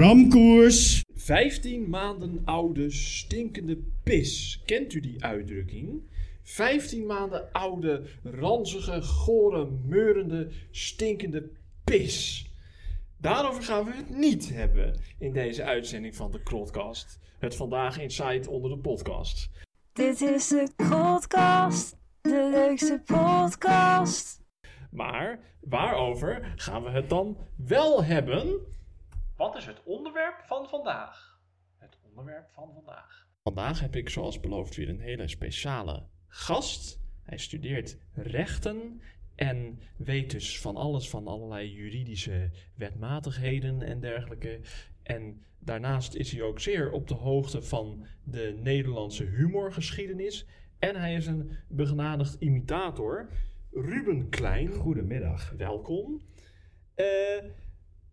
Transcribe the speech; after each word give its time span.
Ramkoers. 0.00 1.04
15 1.14 1.88
maanden 1.88 2.42
oude 2.44 2.90
stinkende 2.90 3.78
pis. 4.02 4.62
Kent 4.66 4.92
u 4.92 5.00
die 5.00 5.24
uitdrukking? 5.24 6.02
15 6.42 7.06
maanden 7.06 7.52
oude, 7.52 8.02
ranzige, 8.22 9.02
gore, 9.02 9.68
meurende, 9.86 10.50
stinkende 10.70 11.50
pis. 11.84 12.46
Daarover 13.16 13.62
gaan 13.62 13.84
we 13.84 13.92
het 13.94 14.18
niet 14.18 14.52
hebben 14.52 15.00
in 15.18 15.32
deze 15.32 15.64
uitzending 15.64 16.16
van 16.16 16.30
de 16.30 16.42
Krotcast. 16.42 17.18
Het 17.38 17.56
Vandaag 17.56 17.98
Insight 17.98 18.46
onder 18.46 18.70
de 18.70 18.78
podcast. 18.78 19.50
Dit 19.92 20.20
is 20.20 20.48
de 20.48 20.68
Krotcast, 20.76 21.96
de 22.20 22.50
leukste 22.52 23.02
podcast. 23.04 24.40
Maar 24.90 25.40
waarover 25.60 26.52
gaan 26.56 26.82
we 26.82 26.90
het 26.90 27.08
dan 27.08 27.36
wel 27.56 28.04
hebben? 28.04 28.68
Wat 29.40 29.56
is 29.56 29.66
het 29.66 29.82
onderwerp 29.84 30.40
van 30.46 30.68
vandaag? 30.68 31.40
Het 31.76 31.98
onderwerp 32.02 32.50
van 32.52 32.72
vandaag. 32.74 33.26
Vandaag 33.42 33.80
heb 33.80 33.96
ik 33.96 34.08
zoals 34.08 34.40
beloofd 34.40 34.76
weer 34.76 34.88
een 34.88 35.00
hele 35.00 35.28
speciale 35.28 36.02
gast. 36.26 37.00
Hij 37.22 37.38
studeert 37.38 37.98
rechten 38.14 39.00
en 39.34 39.80
weet 39.96 40.30
dus 40.30 40.60
van 40.60 40.76
alles 40.76 41.10
van 41.10 41.26
allerlei 41.26 41.72
juridische 41.72 42.50
wetmatigheden 42.74 43.82
en 43.82 44.00
dergelijke. 44.00 44.60
En 45.02 45.44
daarnaast 45.58 46.14
is 46.14 46.32
hij 46.32 46.42
ook 46.42 46.60
zeer 46.60 46.92
op 46.92 47.08
de 47.08 47.14
hoogte 47.14 47.62
van 47.62 48.06
de 48.24 48.58
Nederlandse 48.62 49.24
humorgeschiedenis. 49.24 50.46
En 50.78 50.96
hij 50.96 51.14
is 51.14 51.26
een 51.26 51.56
begenadigd 51.68 52.34
imitator. 52.34 53.28
Ruben 53.70 54.28
Klein, 54.28 54.72
Goedemiddag. 54.72 55.50
welkom. 55.50 56.20
Eh, 56.94 57.06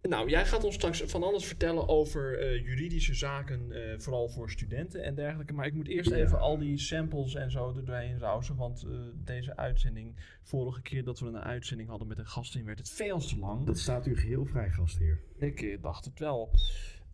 nou, 0.02 0.30
jij 0.30 0.46
gaat 0.46 0.64
ons 0.64 0.76
straks 0.76 1.02
van 1.02 1.24
alles 1.24 1.46
vertellen 1.46 1.88
over 1.88 2.40
eh, 2.40 2.66
juridische 2.66 3.14
zaken, 3.14 3.72
eh, 3.72 4.00
vooral 4.00 4.30
voor 4.30 4.50
studenten 4.50 5.04
en 5.04 5.16
dergelijke. 5.16 5.54
Maar 5.54 5.66
ik 5.66 5.74
moet 5.74 5.88
eerst 5.88 6.10
Ja. 6.10 6.16
even 6.16 6.40
al 6.40 6.58
die 6.58 6.78
samples 6.78 7.36
en 7.36 7.52
zo 7.52 7.74
er 7.76 7.86
doorheen 7.86 8.20
rausen. 8.20 8.56
Want 8.56 8.84
eh, 8.84 8.92
deze 9.24 9.58
uitzending, 9.58 10.16
vorige 10.44 10.82
keer 10.82 11.04
dat 11.04 11.20
we 11.20 11.28
een 11.28 11.38
uitzending 11.38 11.90
hadden 11.90 12.08
met 12.08 12.18
een 12.18 12.28
gast 12.28 12.56
in, 12.56 12.66
werd 12.66 12.78
het 12.78 12.90
veel 12.90 13.20
te 13.20 13.40
lang. 13.40 13.66
Dat 13.66 13.78
staat 13.80 14.08
u 14.08 14.18
geheel 14.18 14.46
vrij, 14.46 14.70
gastheer. 14.70 15.22
Ik 15.38 15.78
dacht 15.82 16.06
het 16.06 16.20
wel. 16.20 16.52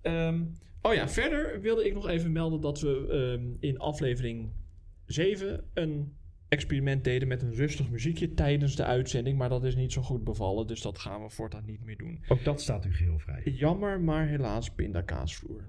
Ehm, 0.02 0.44
oh 0.81 0.94
ja, 0.94 1.09
verder 1.09 1.62
wilde 1.62 1.86
ik 1.86 1.94
nog 1.94 2.08
even 2.08 2.31
melden 2.31 2.62
dat 2.62 2.80
we 2.80 3.08
ehm, 3.09 3.56
in 3.59 3.80
aflevering 3.80 4.52
7 5.06 5.64
een 5.73 6.16
experiment 6.54 7.04
deden 7.04 7.28
met 7.28 7.42
een 7.42 7.54
rustig 7.54 7.90
muziekje 7.90 8.34
tijdens 8.34 8.76
de 8.76 8.84
uitzending. 8.86 9.38
Maar 9.38 9.50
dat 9.50 9.64
is 9.64 9.76
niet 9.76 9.92
zo 9.94 10.02
goed 10.02 10.23
bevallen, 10.23 10.68
dus 10.68 10.82
dat 10.82 11.00
gaan 11.00 11.22
we 11.23 11.30
voortaan 11.30 11.66
niet 11.66 11.86
meer 11.86 11.98
doen. 11.98 12.23
Ook 12.28 12.44
dat 12.44 12.62
staat 12.62 12.86
u 12.86 12.94
geheel 12.94 13.20
vrij. 13.20 13.42
Jammer, 13.44 14.00
maar 14.02 14.28
helaas 14.28 14.70
pindakaasvloer. 14.70 15.64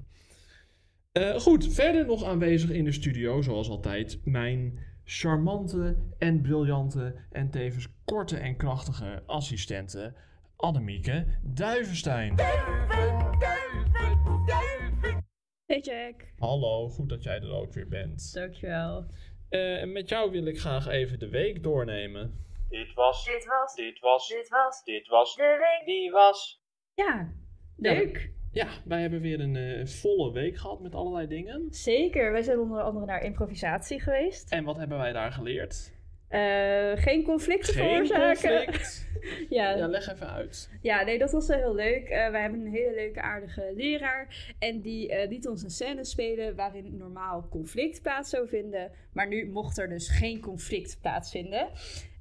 Eh, 1.13 1.35
goed, 1.35 1.75
verder 1.75 2.07
nog 2.07 2.25
aanwezig 2.25 2.71
in 2.71 2.85
de 2.85 2.93
studio, 2.93 3.43
zoals 3.43 3.69
altijd, 3.69 4.21
mijn 4.25 4.79
charmante 5.05 5.97
en 6.19 6.41
briljante 6.41 7.15
en 7.31 7.51
tevens 7.51 7.89
korte 8.05 8.37
en 8.37 8.57
krachtige 8.57 9.23
assistente 9.27 10.15
Annemieke 10.57 11.27
Duivenstein. 11.43 12.35
Hey 15.67 15.81
Jack, 15.81 16.33
Hallo, 16.39 16.89
goed 16.89 17.09
dat 17.09 17.23
jij 17.23 17.41
er 17.41 17.53
ook 17.53 17.73
weer 17.73 17.89
bent. 17.89 18.33
dankjewel. 18.35 19.07
Eh, 19.55 19.81
en 19.81 19.93
met 19.93 20.09
jou 20.09 20.31
wil 20.31 20.47
ik 20.47 20.59
graag 20.59 20.87
even 20.87 21.19
de 21.19 21.29
week 21.29 21.63
doornemen. 21.63 22.45
Dit 22.69 22.95
was, 22.95 23.25
Dit 23.25 23.47
was, 23.47 23.75
dit 23.75 24.01
was, 24.01 24.29
dit 24.29 24.49
was 24.49 24.85
dit 24.85 25.09
was, 25.09 25.37
de 25.37 25.43
week. 25.43 25.87
die 25.87 26.11
was. 26.11 26.63
Ja, 26.95 27.33
leuk. 27.77 28.33
Ja, 28.53 28.69
wij 28.85 29.01
hebben 29.01 29.21
weer 29.21 29.41
een 29.41 29.57
eh, 29.57 29.87
volle 29.87 30.33
week 30.33 30.57
gehad 30.57 30.81
met 30.81 30.95
allerlei 30.95 31.27
dingen. 31.27 31.67
Zeker, 31.71 32.33
wij 32.33 32.43
zijn 32.43 32.59
onder 32.59 32.83
andere 32.83 33.07
naar 33.07 33.23
improvisatie 33.23 34.01
geweest. 34.01 34.53
En 34.53 34.65
wat 34.65 34.77
hebben 34.77 34.99
wij 34.99 35.13
daar 35.13 35.33
geleerd? 35.33 35.94
Eh, 36.35 37.03
geen 37.03 37.23
conflicten 37.23 37.75
Geen 37.75 38.07
veroorzaken. 38.07 38.65
conflict. 38.65 39.09
Ja, 39.49 39.71
Ja, 39.71 39.77
ja. 39.77 39.87
leg 39.87 40.13
even 40.13 40.31
uit. 40.33 40.71
nee, 40.83 41.19
dat 41.19 41.33
was 41.33 41.47
wel 41.49 41.57
heel 41.59 41.75
leuk. 41.75 42.09
Eh 42.09 42.31
wij 42.31 42.41
hebben 42.41 42.61
een 42.61 42.73
hele 42.73 42.95
leuke, 42.95 43.21
aardige 43.23 43.73
leraar. 43.77 44.55
En 44.59 44.81
die 44.81 45.09
eh, 45.09 45.29
liet 45.29 45.49
ons 45.49 45.63
een 45.63 45.71
scène 45.71 46.05
spelen 46.05 46.57
waarin 46.57 46.97
normaal 46.97 47.47
conflict 47.51 48.03
plaats 48.03 48.31
zou 48.31 48.49
vinden. 48.49 48.91
Maar 49.13 49.29
nu 49.29 49.47
mocht 49.47 49.79
er 49.79 49.89
dus 49.89 50.09
geen 50.09 50.41
conflict 50.41 50.99
plaatsvinden. 51.01 51.69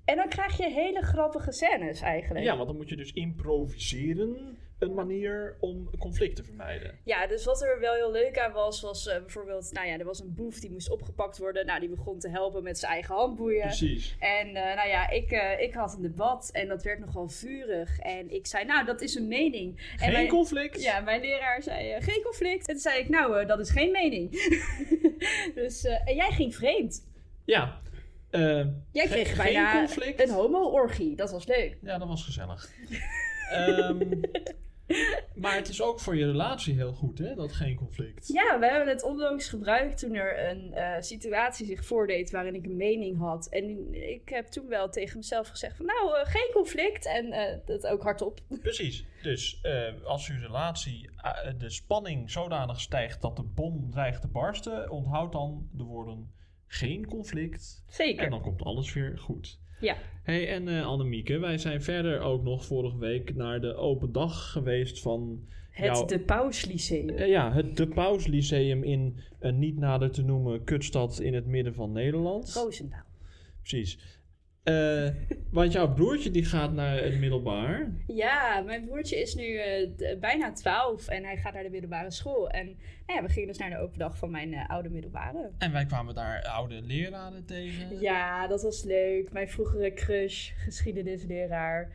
En 0.06 0.16
dan 0.16 0.30
krijg 0.30 0.58
je 0.58 0.70
hele 0.70 1.02
grappige 1.02 1.52
scènes 1.52 2.02
eigenlijk. 2.02 2.46
Ja, 2.46 2.56
want 2.56 2.68
dan 2.68 2.78
moet 2.78 2.90
je 2.90 2.96
dus 2.96 3.14
improviseren 3.14 4.58
een 4.84 4.94
manier 4.94 5.58
om 5.60 5.90
conflict 6.00 6.36
te 6.36 6.44
vermijden. 6.44 7.00
Ja, 7.04 7.28
dus 7.28 7.46
wat 7.46 7.62
er 7.62 7.80
wel 7.80 7.94
heel 7.94 8.12
leuk 8.12 8.40
aan 8.40 8.52
was, 8.52 8.82
was 8.82 9.08
eh, 9.08 9.20
bijvoorbeeld, 9.20 9.72
nou 9.72 9.88
ja, 9.88 9.98
er 9.98 10.06
was 10.06 10.20
een 10.20 10.34
boef 10.34 10.60
die 10.60 10.72
moest 10.72 10.90
opgepakt 10.90 11.38
worden. 11.38 11.66
Nou, 11.66 11.80
die 11.80 11.90
begon 11.90 12.20
te 12.20 12.30
helpen 12.30 12.64
met 12.64 12.80
zijn 12.80 12.92
eigen 12.92 13.16
handboeien. 13.16 13.62
Precies. 13.62 14.16
En 14.20 14.48
eh, 14.48 14.76
nou 14.76 14.88
ja, 14.90 15.10
ik, 15.10 15.32
eh, 15.32 15.60
ik 15.62 15.74
had 15.74 15.94
een 15.96 16.02
debat 16.02 16.50
en 16.52 16.68
dat 16.68 16.84
werd 16.84 17.00
nogal 17.00 17.28
vurig. 17.30 18.00
En 18.00 18.34
ik 18.34 18.48
zei, 18.48 18.66
nou, 18.66 18.86
dat 18.86 19.02
is 19.02 19.16
een 19.16 19.28
mening. 19.28 19.78
en 19.78 20.00
Geen 20.00 20.12
mijn, 20.12 20.28
conflict. 20.28 20.84
ja, 20.84 21.00
mijn 21.00 21.22
leraar 21.22 21.62
zei, 21.62 22.02
geen 22.02 22.22
conflict. 22.24 22.68
En 22.68 22.74
toen 22.74 22.82
zei 22.82 23.00
ik, 23.00 23.10
nou, 23.10 23.46
dat 23.46 23.60
is 23.60 23.70
geen 23.70 23.92
mening. 23.92 24.32
dus, 25.56 25.84
en 25.84 26.16
jij 26.16 26.32
ging 26.32 26.56
vreemd. 26.56 27.08
Ja. 27.46 27.82
Jij 28.92 29.06
kreeg 29.06 29.38
bijna 29.38 29.78
conflict. 29.78 30.22
een 30.22 30.30
homo-orgie. 30.30 31.16
Dat 31.16 31.32
was 31.32 31.46
leuk. 31.46 31.78
Ja, 31.82 31.98
dat 31.98 32.08
was 32.08 32.24
gezellig. 32.24 32.70
Ehm, 33.54 34.00
maar 35.36 35.56
het 35.56 35.70
is 35.70 35.82
ook 35.82 36.00
voor 36.00 36.16
je 36.16 36.26
relatie 36.26 36.76
heel 36.76 36.94
goed, 36.94 37.18
hè? 37.18 37.36
Dat 37.36 37.54
geen 37.54 37.76
conflict. 37.76 38.28
Ja, 38.28 38.60
we 38.60 38.66
hebben 38.66 38.88
het 38.88 39.04
onlangs 39.04 39.50
gebruikt 39.50 39.98
toen 40.00 40.14
er 40.14 40.50
een 40.50 40.74
eh, 40.74 41.02
situatie 41.02 41.66
zich 41.66 41.86
voordeed 41.86 42.32
waarin 42.32 42.56
ik 42.56 42.66
een 42.66 42.78
mening 42.78 43.18
had. 43.18 43.48
En 43.48 43.94
ik 43.94 44.30
heb 44.30 44.46
toen 44.46 44.68
wel 44.68 44.90
tegen 44.90 45.18
mezelf 45.18 45.48
gezegd 45.48 45.78
van 45.78 45.86
nou, 45.86 46.20
eh, 46.20 46.26
geen 46.26 46.50
conflict. 46.54 47.06
En 47.06 47.32
eh, 47.32 47.58
dat 47.66 47.88
ook 47.88 48.04
hardop. 48.04 48.40
Precies. 48.62 49.06
Dus 49.22 49.62
als 50.04 50.30
uw 50.30 50.40
relatie 50.40 51.10
de 51.58 51.70
spanning 51.70 52.32
zodanig 52.32 52.82
stijgt 52.82 53.22
dat 53.22 53.36
de 53.36 53.44
bom 53.44 53.90
dreigt 53.92 54.22
te 54.22 54.28
barsten, 54.28 54.90
onthoud 54.90 55.32
dan 55.32 55.70
de 55.72 55.84
woorden 55.84 56.32
geen 56.68 57.06
conflict. 57.06 57.84
Zeker. 57.88 58.24
En 58.24 58.30
dan 58.30 58.42
komt 58.42 58.64
alles 58.64 58.94
weer 58.94 59.18
goed. 59.18 59.60
Ja. 59.84 59.96
hey, 60.24 60.48
en 60.50 60.68
eh 60.68 60.86
Annemieke, 60.86 61.38
wij 61.40 61.58
zijn 61.58 61.82
verder 61.82 62.20
ook 62.20 62.44
nog 62.44 62.66
vorige 62.66 62.98
week 62.98 63.36
naar 63.36 63.62
de 63.62 63.76
open 63.76 64.12
dag 64.12 64.52
geweest 64.52 65.02
van... 65.02 65.48
Het 65.70 65.86
jouw- 65.86 66.06
De 66.06 66.20
Paus 66.20 66.66
Lyceum. 66.66 67.10
Eh, 67.10 67.28
ja, 67.28 67.54
het 67.54 67.78
De 67.78 67.88
Paus 67.88 68.28
Lyceum 68.28 68.84
in 68.84 69.20
een 69.40 69.60
niet 69.60 69.78
nader 69.78 70.12
te 70.12 70.24
noemen 70.24 70.64
kutstad 70.64 71.20
in 71.20 71.34
het 71.34 71.46
midden 71.46 71.74
van 71.74 71.92
Nederland. 71.92 72.54
Roosendaal. 72.54 73.04
Precies. 73.60 74.00
Eh, 74.64 75.08
want 75.52 75.72
jouw 75.72 75.94
broertje 75.94 76.32
die 76.32 76.46
gaat 76.46 76.74
naar 76.74 77.04
het 77.04 77.20
middelbaar. 77.20 77.92
Ja, 78.08 78.62
mijn 78.66 78.86
broertje 78.86 79.22
is 79.22 79.36
nu 79.36 79.58
eh, 79.58 80.20
bijna 80.20 80.52
12 80.52 81.08
en 81.08 81.24
hij 81.24 81.38
gaat 81.38 81.54
naar 81.54 81.64
de 81.64 81.70
middelbare 81.70 82.12
school. 82.12 82.50
En 82.50 82.66
nou 83.06 83.20
ja, 83.20 83.26
we 83.26 83.30
gingen 83.30 83.48
dus 83.48 83.58
naar 83.58 83.70
de 83.70 83.78
open 83.78 84.00
dag 84.00 84.18
van 84.18 84.32
mijn 84.32 84.54
eh, 84.54 84.70
oude 84.70 84.90
middelbare. 84.90 85.52
En 85.58 85.72
wij 85.72 85.86
kwamen 85.86 86.16
daar 86.16 86.44
oude 86.44 86.82
leraren 86.82 87.46
tegen. 87.46 88.00
Ja, 88.00 88.48
dat 88.48 88.62
was 88.62 88.84
leuk. 88.84 89.32
Mijn 89.32 89.50
vroegere 89.50 89.94
crush, 89.94 90.52
geschiedenisleraar. 90.58 91.92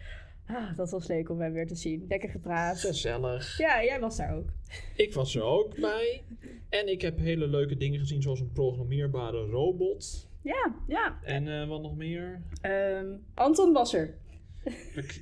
Ah, 0.46 0.76
dat 0.76 0.90
was 0.90 1.06
leuk 1.06 1.30
om 1.30 1.40
hem 1.40 1.52
weer 1.52 1.66
te 1.66 1.74
zien. 1.74 2.04
Lekker 2.08 2.28
gepraat. 2.28 2.80
Gezellig. 2.80 3.58
Ja, 3.58 3.84
jij 3.84 4.00
was 4.00 4.16
daar 4.16 4.34
ook. 4.34 4.48
Ik 4.96 5.14
was 5.14 5.34
er 5.34 5.42
ook 5.42 5.80
bij. 5.80 6.22
En 6.68 6.88
ik 6.88 7.00
heb 7.00 7.18
hele 7.18 7.46
leuke 7.46 7.76
dingen 7.76 7.98
gezien, 7.98 8.22
zoals 8.22 8.40
een 8.40 8.52
programmeerbare 8.52 9.46
robot. 9.46 10.27
Ja, 10.48 10.74
ja. 10.86 11.18
En 11.22 11.48
eh, 11.60 11.68
wat 11.68 11.82
nog 11.82 11.96
meer? 11.96 12.42
Ehm, 12.60 13.06
Anton 13.34 13.72
was 13.72 13.94
er. 13.94 14.14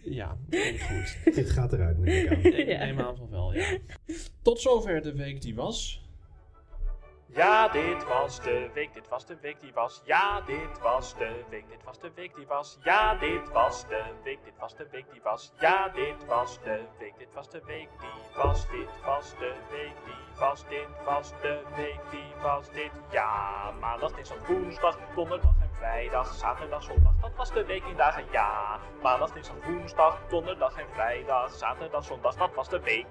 Ja, 0.05 0.37
goed. 0.89 1.35
Dit 1.35 1.51
gaat 1.51 1.73
eruit, 1.73 1.99
neem 1.99 2.25
ik 2.25 2.31
aan. 2.31 2.43
Ik 2.53 2.67
Ja. 2.69 2.85
neem 2.85 3.01
aan 3.01 3.17
van 3.17 3.31
wel, 3.31 3.55
ja. 3.55 3.79
Tot 4.43 4.61
zover 4.61 5.03
de 5.03 5.13
week 5.15 5.43
die 5.43 5.55
was. 5.55 6.06
Ja, 7.37 7.69
dit 7.69 8.05
was 8.05 8.41
de 8.41 8.71
week, 8.75 8.95
dit 8.95 9.09
was 9.09 9.27
de 9.27 9.37
week 9.41 9.61
die 9.61 9.73
was. 9.75 10.03
Ja, 10.05 10.41
dit 10.41 10.79
was 10.81 11.15
de 11.17 11.45
week, 11.51 11.69
dit 11.69 11.85
was 11.85 11.99
de 11.99 12.11
week 12.15 12.35
die 12.35 12.47
was. 12.47 12.79
Ja, 12.83 13.15
dit 13.15 13.49
was 13.53 13.87
de 13.89 14.05
week, 14.23 14.45
dit 14.45 14.59
was 14.59 14.77
de 14.77 14.89
week 14.91 15.13
die 15.13 15.21
was. 15.23 15.53
Ja, 15.61 15.89
dit 15.89 16.25
was 16.27 16.59
de 16.63 16.85
week, 16.99 17.19
dit 17.19 17.35
was 17.35 17.51
de 17.51 17.63
week 17.67 17.89
die 18.01 18.43
was. 18.43 18.69
Dit 18.69 18.89
was 19.05 19.31
de 19.31 19.55
week 19.71 19.97
die 20.05 20.39
was, 20.39 20.69
dit 20.69 20.89
was 21.05 21.31
de 21.41 21.63
week 21.77 22.01
die 22.11 22.35
was. 22.43 22.71
Dit 22.71 22.91
ja, 23.11 23.71
maandag, 23.81 24.13
dinsdag, 24.13 24.47
woensdag, 24.47 24.99
donderdag 25.15 25.55
en 25.61 25.71
vrijdag, 25.73 26.35
zaterdag, 26.35 26.83
zondag. 26.83 27.13
Dat 27.21 27.35
was 27.37 27.53
de 27.53 27.65
week 27.65 27.85
in 27.85 27.97
dagen. 27.97 28.25
Ja, 28.31 28.79
maandag, 29.03 29.33
dinsdag, 29.33 29.57
woensdag, 29.65 30.19
donderdag 30.29 30.79
en 30.79 30.89
vrijdag, 30.93 31.53
zaterdag, 31.53 32.05
zondag. 32.05 32.35
Dat 32.35 32.55
was 32.55 32.69
de 32.69 32.81
week. 32.81 33.07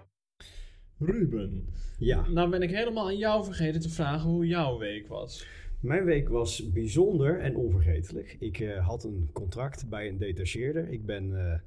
Ruben. 0.99 1.65
Ja, 1.97 2.27
Nou 2.29 2.49
ben 2.49 2.61
ik 2.61 2.69
helemaal 2.69 3.05
aan 3.05 3.17
jou 3.17 3.45
vergeten 3.45 3.81
te 3.81 3.89
vragen 3.89 4.29
hoe 4.29 4.47
jouw 4.47 4.77
week 4.77 5.07
was. 5.07 5.47
mijn 5.79 6.05
week 6.05 6.29
was 6.29 6.71
bijzonder 6.71 7.39
en 7.39 7.55
onvergetelijk. 7.55 8.35
Ik 8.39 8.59
eh, 8.59 8.87
had 8.87 9.03
een 9.03 9.29
contract 9.33 9.89
bij 9.89 10.07
een 10.07 10.17
detacheerder. 10.17 10.89
Ik 10.89 11.05
ben 11.05 11.51
eh, 11.51 11.59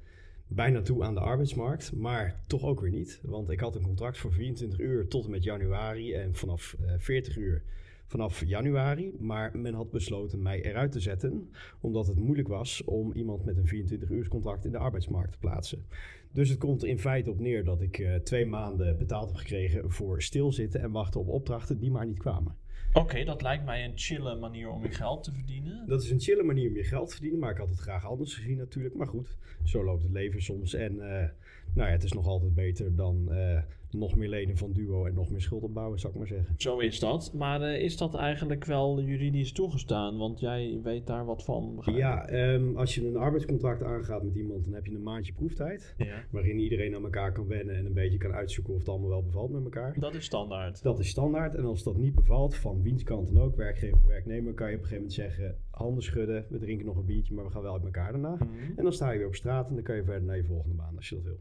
bijna 0.47 0.81
toe 0.81 1.03
aan 1.03 1.13
de 1.13 1.19
arbeidsmarkt, 1.19 1.95
maar 1.95 2.43
toch 2.47 2.63
ook 2.63 2.79
weer 2.81 2.91
niet. 2.91 3.19
Want 3.23 3.49
ik 3.49 3.59
had 3.59 3.75
een 3.75 3.81
contract 3.81 4.17
voor 4.17 4.33
24 4.33 4.79
uur 4.79 5.07
tot 5.07 5.25
en 5.25 5.31
met 5.31 5.43
januari 5.43 6.13
en 6.13 6.35
vanaf 6.35 6.75
eh, 6.85 6.93
40 6.97 7.37
uur 7.37 7.61
vanaf 8.05 8.43
januari. 8.45 9.13
Maar 9.19 9.57
men 9.57 9.73
had 9.73 9.91
besloten 9.91 10.41
mij 10.41 10.61
eruit 10.61 10.91
te 10.91 10.99
zetten, 10.99 11.49
omdat 11.79 12.07
het 12.07 12.17
moeilijk 12.17 12.47
was 12.47 12.83
om 12.83 13.11
iemand 13.13 13.45
met 13.45 13.57
een 13.57 13.67
24 13.67 14.09
uur 14.09 14.27
contract 14.27 14.65
in 14.65 14.71
de 14.71 14.77
arbeidsmarkt 14.77 15.31
te 15.31 15.37
plaatsen. 15.37 15.85
Dus 16.31 16.49
het 16.49 16.59
komt 16.59 16.81
er 16.81 16.87
in 16.87 16.99
feite 16.99 17.29
op 17.29 17.39
neer 17.39 17.63
dat 17.63 17.81
ik 17.81 17.97
eh, 17.97 18.15
twee 18.15 18.45
maanden 18.45 18.97
betaald 18.97 19.27
heb 19.27 19.37
gekregen 19.37 19.91
voor 19.91 20.21
stilzitten 20.21 20.81
en 20.81 20.91
wachten 20.91 21.19
op 21.19 21.27
opdrachten 21.27 21.79
die 21.79 21.91
maar 21.91 22.05
niet 22.05 22.19
kwamen. 22.19 22.55
Oké, 22.93 23.23
dat 23.23 23.41
lijkt 23.41 23.65
mij 23.65 23.85
een 23.85 23.97
chille 23.97 24.35
manier 24.35 24.69
om 24.69 24.83
je 24.83 24.91
geld 24.91 25.23
te 25.23 25.31
verdienen. 25.31 25.87
Dat 25.87 26.03
is 26.03 26.09
een 26.09 26.19
chille 26.19 26.43
manier 26.43 26.69
om 26.69 26.75
je 26.75 26.83
geld 26.83 27.07
te 27.07 27.13
verdienen, 27.13 27.39
maar 27.39 27.51
ik 27.51 27.57
had 27.57 27.69
het 27.69 27.79
graag 27.79 28.05
anders 28.05 28.35
gezien 28.35 28.57
natuurlijk. 28.57 28.95
Maar 28.95 29.07
goed, 29.07 29.37
zo 29.63 29.83
loopt 29.83 30.03
het 30.03 30.11
leven 30.11 30.41
soms. 30.41 30.73
En 30.73 30.91
eh, 30.91 31.29
nou 31.73 31.87
ja, 31.87 31.93
het 31.93 32.03
is 32.03 32.13
nog 32.13 32.27
altijd 32.27 32.53
beter 32.53 32.95
dan 32.95 33.31
eh, 33.31 33.61
nog 33.91 34.15
meer 34.15 34.29
lenen 34.29 34.57
van 34.57 34.71
Duo 34.71 35.05
en 35.05 35.13
nog 35.13 35.29
meer 35.29 35.41
schuld 35.41 35.63
opbouwen, 35.63 35.99
zou 35.99 36.13
ik 36.13 36.19
maar 36.19 36.27
zeggen. 36.27 36.53
Zo 36.57 36.79
is 36.79 36.99
dat. 36.99 37.33
Maar 37.33 37.61
eh, 37.61 37.81
is 37.81 37.97
dat 37.97 38.15
eigenlijk 38.15 38.65
wel 38.65 39.01
juridisch 39.01 39.51
toegestaan? 39.51 40.17
Want 40.17 40.39
jij 40.39 40.79
weet 40.83 41.07
daar 41.07 41.25
wat 41.25 41.43
van. 41.43 41.81
Ja, 41.85 42.27
ehm, 42.27 42.75
als 42.75 42.95
je 42.95 43.07
een 43.07 43.17
arbeidscontract 43.17 43.83
aangaat 43.83 44.23
met 44.23 44.35
iemand, 44.35 44.63
dan 44.65 44.73
heb 44.73 44.85
je 44.85 44.95
een 44.95 45.03
maandje 45.03 45.33
proeftijd. 45.33 45.93
ja. 45.97 46.23
Waarin 46.31 46.59
iedereen 46.59 46.95
aan 46.95 47.03
elkaar 47.03 47.31
kan 47.31 47.47
wennen 47.47 47.75
en 47.75 47.85
een 47.85 47.93
beetje 47.93 48.17
kan 48.17 48.31
uitzoeken 48.31 48.73
of 48.73 48.79
het 48.79 48.89
allemaal 48.89 49.09
wel 49.09 49.23
bevalt 49.23 49.51
met 49.51 49.63
elkaar. 49.63 49.99
Dat 49.99 50.15
is 50.15 50.25
standaard. 50.25 50.83
Dat 50.83 50.99
is 50.99 51.09
standaard. 51.09 51.55
En 51.55 51.65
als 51.65 51.83
dat 51.83 51.97
niet 51.97 52.15
bevalt, 52.15 52.55
van 52.55 52.81
wiens 52.81 53.03
kant 53.03 53.33
dan 53.33 53.43
ook, 53.43 53.55
werkgever, 53.55 54.07
werknemer, 54.07 54.53
kan 54.53 54.69
je 54.69 54.75
op 54.75 54.81
een 54.81 54.87
gegeven 54.87 55.07
moment 55.07 55.13
zeggen: 55.13 55.57
handen 55.69 56.03
schudden, 56.03 56.45
we 56.49 56.57
drinken 56.57 56.85
nog 56.85 56.97
een 56.97 57.05
biertje, 57.05 57.33
maar 57.33 57.45
we 57.45 57.51
gaan 57.51 57.61
wel 57.61 57.73
uit 57.73 57.83
elkaar 57.83 58.11
daarna. 58.11 58.35
Mhm. 58.35 58.47
En 58.75 58.83
dan 58.83 58.93
sta 58.93 59.11
je 59.11 59.17
weer 59.17 59.27
op 59.27 59.35
straat 59.35 59.69
en 59.69 59.73
dan 59.73 59.83
kan 59.83 59.95
je 59.95 60.03
verder 60.03 60.23
naar 60.23 60.37
je 60.37 60.43
volgende 60.43 60.75
baan 60.75 60.95
als 60.95 61.09
je 61.09 61.15
dat 61.15 61.23
wil. 61.23 61.39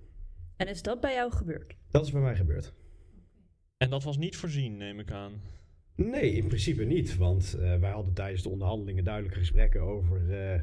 En 0.59 0.69
is 0.69 0.83
dat 0.83 1.01
bij 1.01 1.15
jou 1.15 1.33
gebeurd? 1.33 1.77
Dat 1.91 2.05
is 2.05 2.13
bij 2.13 2.21
mij 2.21 2.37
gebeurd. 2.37 2.73
En 3.77 3.91
dat 3.91 4.03
was 4.05 4.17
niet 4.17 4.37
voorzien, 4.37 4.77
neem 4.77 4.99
ik 4.99 5.11
aan. 5.11 5.33
Nee, 5.95 6.33
in 6.33 6.47
principe 6.47 6.85
niet. 6.85 7.17
Want 7.17 7.55
eh, 7.61 7.79
wij 7.81 7.91
hadden 7.91 8.15
tijdens 8.15 8.43
de 8.43 8.49
onderhandelingen 8.49 9.05
duidelijke 9.05 9.39
gesprekken 9.39 9.81
over 9.81 10.41
eh, 10.53 10.61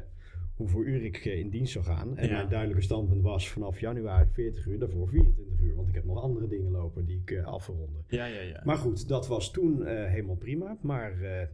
hoeveel 0.54 0.82
uur 0.84 1.04
ik 1.04 1.16
eh, 1.24 1.38
in 1.38 1.50
dienst 1.50 1.72
zou 1.72 1.84
gaan. 1.84 2.16
En 2.16 2.28
Ja. 2.28 2.32
mijn 2.36 2.48
duidelijke 2.48 2.82
standpunt 2.82 3.22
was 3.22 3.48
vanaf 3.48 3.80
januari 3.80 4.28
40 4.32 4.66
uur, 4.66 4.78
daarvoor 4.78 5.08
24 5.08 5.60
uur. 5.60 5.74
Want 5.74 5.88
ik 5.88 5.94
heb 5.94 6.04
nog 6.04 6.20
andere 6.22 6.46
dingen 6.48 6.70
lopen 6.70 7.04
die 7.04 7.22
ik 7.24 7.38
af 7.44 7.66
wil 7.66 7.76
ronden. 7.76 8.04
Ja, 8.08 8.26
ja, 8.26 8.40
ja. 8.40 8.62
Maar 8.64 8.76
goed, 8.76 9.08
dat 9.08 9.26
was 9.26 9.50
toen 9.50 9.86
eh, 9.86 10.10
helemaal 10.10 10.36
prima. 10.36 10.76
Maar 10.80 11.22
eh, 11.22 11.46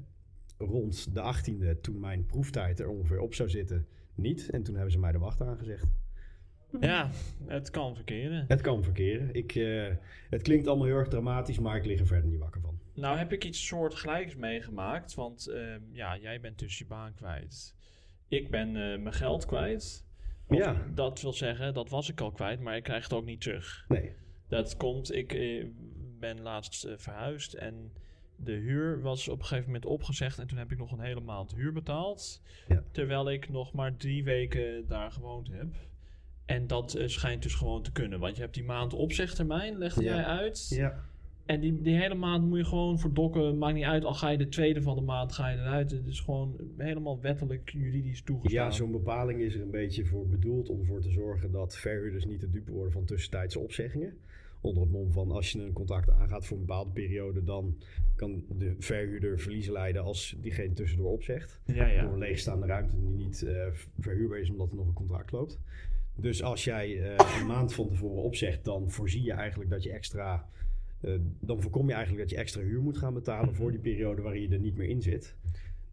rond 0.58 1.14
de 1.14 1.34
18e, 1.74 1.80
toen 1.80 2.00
mijn 2.00 2.26
proeftijd 2.26 2.80
er 2.80 2.88
ongeveer 2.88 3.20
op 3.20 3.34
zou 3.34 3.48
zitten, 3.48 3.86
niet. 4.14 4.50
En 4.50 4.62
toen 4.62 4.74
hebben 4.74 4.92
ze 4.92 4.98
mij 4.98 5.12
de 5.12 5.18
wacht 5.18 5.40
aangezegd. 5.40 5.86
Ja, 6.80 7.10
het 7.46 7.70
kan 7.70 7.94
verkeren. 7.94 8.44
Het 8.48 8.60
kan 8.60 8.82
verkeren. 8.82 9.34
Ik, 9.34 9.54
eh, 9.54 9.86
het 10.30 10.42
klinkt 10.42 10.66
allemaal 10.66 10.86
heel 10.86 10.96
erg 10.96 11.08
dramatisch, 11.08 11.58
maar 11.58 11.76
ik 11.76 11.84
lig 11.84 12.00
er 12.00 12.06
verder 12.06 12.30
niet 12.30 12.38
wakker 12.38 12.60
van. 12.60 12.78
Nou 12.94 13.18
heb 13.18 13.32
ik 13.32 13.44
iets 13.44 13.66
soortgelijks 13.66 14.36
meegemaakt. 14.36 15.14
Want 15.14 15.46
ehm, 15.46 15.80
ja, 15.90 16.16
jij 16.16 16.40
bent 16.40 16.58
dus 16.58 16.78
je 16.78 16.86
baan 16.86 17.14
kwijt. 17.14 17.74
Ik 18.28 18.50
ben 18.50 18.68
eh, 18.68 18.98
mijn 18.98 19.12
geld 19.12 19.46
kwijt. 19.46 20.06
Of, 20.46 20.56
Ja. 20.56 20.86
Dat 20.94 21.20
wil 21.20 21.32
zeggen, 21.32 21.74
dat 21.74 21.88
was 21.88 22.08
ik 22.08 22.20
al 22.20 22.32
kwijt, 22.32 22.60
maar 22.60 22.76
ik 22.76 22.82
krijg 22.82 23.02
het 23.02 23.12
ook 23.12 23.24
niet 23.24 23.40
terug. 23.40 23.84
Nee. 23.88 24.12
Dat 24.48 24.76
komt, 24.76 25.14
ik 25.14 25.32
eh, 25.32 25.66
ben 26.18 26.40
laatst 26.40 26.86
verhuisd 26.96 27.54
en 27.54 27.92
de 28.36 28.52
huur 28.52 29.00
was 29.00 29.28
op 29.28 29.38
een 29.38 29.44
gegeven 29.44 29.66
moment 29.66 29.86
opgezegd. 29.86 30.38
En 30.38 30.46
toen 30.46 30.58
heb 30.58 30.72
ik 30.72 30.78
nog 30.78 30.92
een 30.92 31.00
hele 31.00 31.20
maand 31.20 31.54
huur 31.54 31.72
betaald. 31.72 32.42
Ja. 32.68 32.82
Terwijl 32.92 33.30
ik 33.30 33.48
nog 33.48 33.72
maar 33.72 33.96
drie 33.96 34.24
weken 34.24 34.86
daar 34.86 35.10
gewoond 35.10 35.48
heb. 35.48 35.74
En 36.52 36.66
dat 36.66 36.94
eh, 36.94 37.06
schijnt 37.08 37.42
dus 37.42 37.54
gewoon 37.54 37.82
te 37.82 37.92
kunnen. 37.92 38.18
Want 38.20 38.36
je 38.36 38.42
hebt 38.42 38.54
die 38.54 38.64
maand 38.64 38.94
opzegtermijn, 38.94 39.78
legde 39.78 40.02
Ja. 40.02 40.14
jij 40.14 40.24
uit. 40.24 40.68
Ja. 40.68 41.04
En 41.46 41.60
die, 41.60 41.82
die 41.82 41.96
hele 41.96 42.14
maand 42.14 42.48
moet 42.48 42.58
je 42.58 42.64
gewoon 42.64 42.98
verdokken. 42.98 43.58
Maakt 43.58 43.74
niet 43.74 43.84
uit, 43.84 44.04
al 44.04 44.14
ga 44.14 44.28
je 44.28 44.38
de 44.38 44.48
tweede 44.48 44.82
van 44.82 44.96
de 44.96 45.02
maand 45.02 45.32
ga 45.32 45.48
je 45.48 45.56
eruit. 45.58 45.90
Het 45.90 46.06
is 46.06 46.20
gewoon 46.20 46.56
helemaal 46.76 47.20
wettelijk 47.20 47.70
juridisch 47.70 48.22
toegestaan. 48.22 48.64
Ja, 48.64 48.70
zo'n 48.70 48.90
bepaling 48.90 49.40
is 49.40 49.54
er 49.54 49.60
een 49.62 49.70
beetje 49.70 50.04
voor 50.04 50.26
bedoeld 50.28 50.68
om 50.68 50.80
ervoor 50.80 51.00
te 51.00 51.10
zorgen 51.10 51.50
dat 51.52 51.76
verhuurders 51.76 52.24
niet 52.24 52.40
de 52.40 52.50
dupe 52.50 52.72
worden 52.72 52.92
van 52.92 53.04
tussentijdse 53.04 53.58
opzeggingen. 53.58 54.14
Onder 54.60 54.82
het 54.82 54.92
mom 54.92 55.12
van 55.12 55.30
als 55.30 55.52
je 55.52 55.62
een 55.62 55.72
contract 55.72 56.10
aangaat 56.10 56.46
voor 56.46 56.56
een 56.56 56.64
bepaalde 56.66 56.90
periode, 56.90 57.44
dan 57.44 57.76
kan 58.16 58.44
de 58.58 58.74
verhuurder 58.78 59.40
verliezen 59.40 59.72
lijden 59.72 60.02
als 60.02 60.36
diegene 60.40 60.72
tussendoor 60.72 61.12
opzegt. 61.12 61.60
Ja, 61.64 61.86
ja. 61.86 62.02
Door 62.02 62.12
een 62.12 62.18
leegstaande 62.18 62.66
ruimte 62.66 62.96
die 63.00 63.10
niet 63.26 63.42
eh, 63.42 63.66
verhuurbaar 63.98 64.38
is 64.38 64.50
omdat 64.50 64.70
er 64.70 64.76
nog 64.76 64.86
een 64.86 64.92
contract 64.92 65.32
loopt. 65.32 65.58
Dus 66.16 66.42
als 66.42 66.64
jij 66.64 67.02
eh, 67.02 67.38
een 67.40 67.46
maand 67.46 67.74
van 67.74 67.88
tevoren 67.88 68.22
opzegt, 68.22 68.64
dan 68.64 68.90
voorzie 68.90 69.22
je 69.22 69.32
eigenlijk 69.32 69.70
dat 69.70 69.82
je 69.82 69.92
extra. 69.92 70.48
eh, 71.00 71.14
dan 71.40 71.62
voorkom 71.62 71.86
je 71.88 71.92
eigenlijk 71.94 72.22
dat 72.22 72.30
je 72.30 72.36
extra 72.42 72.60
huur 72.62 72.80
moet 72.80 72.98
gaan 72.98 73.14
betalen 73.14 73.54
voor 73.54 73.70
die 73.70 73.80
periode 73.80 74.22
waarin 74.22 74.42
je 74.42 74.48
er 74.48 74.58
niet 74.60 74.76
meer 74.76 74.88
in 74.88 75.02
zit. 75.02 75.34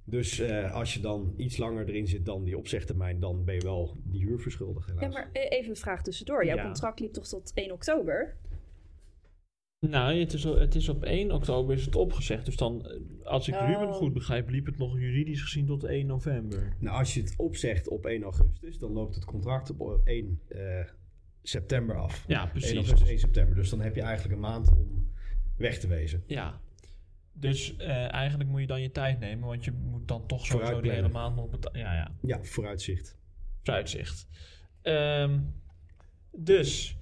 Dus 0.04 0.40
eh, 0.40 0.74
als 0.74 0.94
je 0.94 1.00
dan 1.00 1.34
iets 1.38 1.58
langer 1.58 1.88
erin 1.90 2.08
zit 2.08 2.26
dan 2.26 2.44
die 2.44 2.58
opzegtermijn, 2.58 3.20
dan 3.20 3.44
ben 3.46 3.56
je 3.56 3.62
wel 3.62 3.96
die 4.04 4.26
huur 4.26 4.40
verschuldigd. 4.40 4.88
Helaas. 4.88 5.04
Ja, 5.04 5.10
maar 5.10 5.30
e- 5.34 5.40
even 5.48 5.70
een 5.70 5.76
vraag 5.76 6.04
tussendoor. 6.04 6.46
Jouw 6.46 6.56
Ja. 6.56 6.64
contract 6.64 7.00
liep 7.00 7.14
toch 7.14 7.28
tot 7.28 7.52
1 7.54 7.72
oktober? 7.72 8.36
Nou, 9.80 10.20
het 10.20 10.34
is, 10.34 10.44
het 10.44 10.76
is 10.76 10.90
op 10.90 11.04
1 11.04 11.32
oktober 11.32 11.76
is 11.76 11.86
het 11.86 11.96
opgezegd. 11.96 12.46
Dus 12.46 12.56
dan, 12.56 12.86
eh, 12.86 13.26
als 13.26 13.48
ik 13.48 13.54
Oh. 13.54 13.68
Ruben 13.68 13.94
goed 13.94 14.14
begrijp, 14.14 14.50
liep 14.50 14.66
het 14.66 14.78
nog 14.78 15.00
juridisch 15.00 15.42
gezien 15.42 15.66
tot 15.66 15.84
1 15.84 16.06
november. 16.06 16.76
Nou, 16.80 16.98
als 16.98 17.14
je 17.14 17.22
het 17.22 17.34
opzegt 17.38 17.88
op 17.88 18.06
1 18.06 18.24
augustus, 18.24 18.78
dan 18.78 18.92
loopt 18.92 19.16
het 19.16 19.26
contract 19.26 19.78
op 19.78 20.02
1 20.04 20.42
eh, 20.48 20.60
september 21.44 21.96
af. 21.96 22.24
Ja, 22.28 22.42
1 22.42 22.52
precies. 22.52 22.74
augustus, 22.74 23.10
1 23.10 23.20
september. 23.20 23.56
Dus 23.56 23.70
dan 23.70 23.82
heb 23.82 23.96
je 23.96 24.02
eigenlijk 24.02 24.36
een 24.36 24.42
maand 24.42 24.70
om 24.70 25.12
weg 25.58 25.80
te 25.80 25.88
wezen. 25.88 26.24
Ja. 26.28 26.62
Dus 27.34 27.76
eh, 27.78 28.14
eigenlijk 28.14 28.50
moet 28.50 28.62
je 28.62 28.68
dan 28.68 28.82
je 28.82 28.92
tijd 28.92 29.20
nemen, 29.20 29.48
want 29.48 29.66
je 29.66 29.72
moet 29.72 30.08
dan 30.08 30.28
toch 30.28 30.46
sowieso 30.46 30.82
die 30.82 30.92
hele 30.92 31.10
maand 31.10 31.36
nog 31.36 31.50
betalen. 31.50 31.80
Ja, 31.80 31.94
ja. 31.94 32.12
Ja, 32.22 32.44
vooruitzicht. 32.44 33.18
Vooruitzicht. 33.64 34.28
Ehm, 34.82 35.40
dus, 36.32 36.99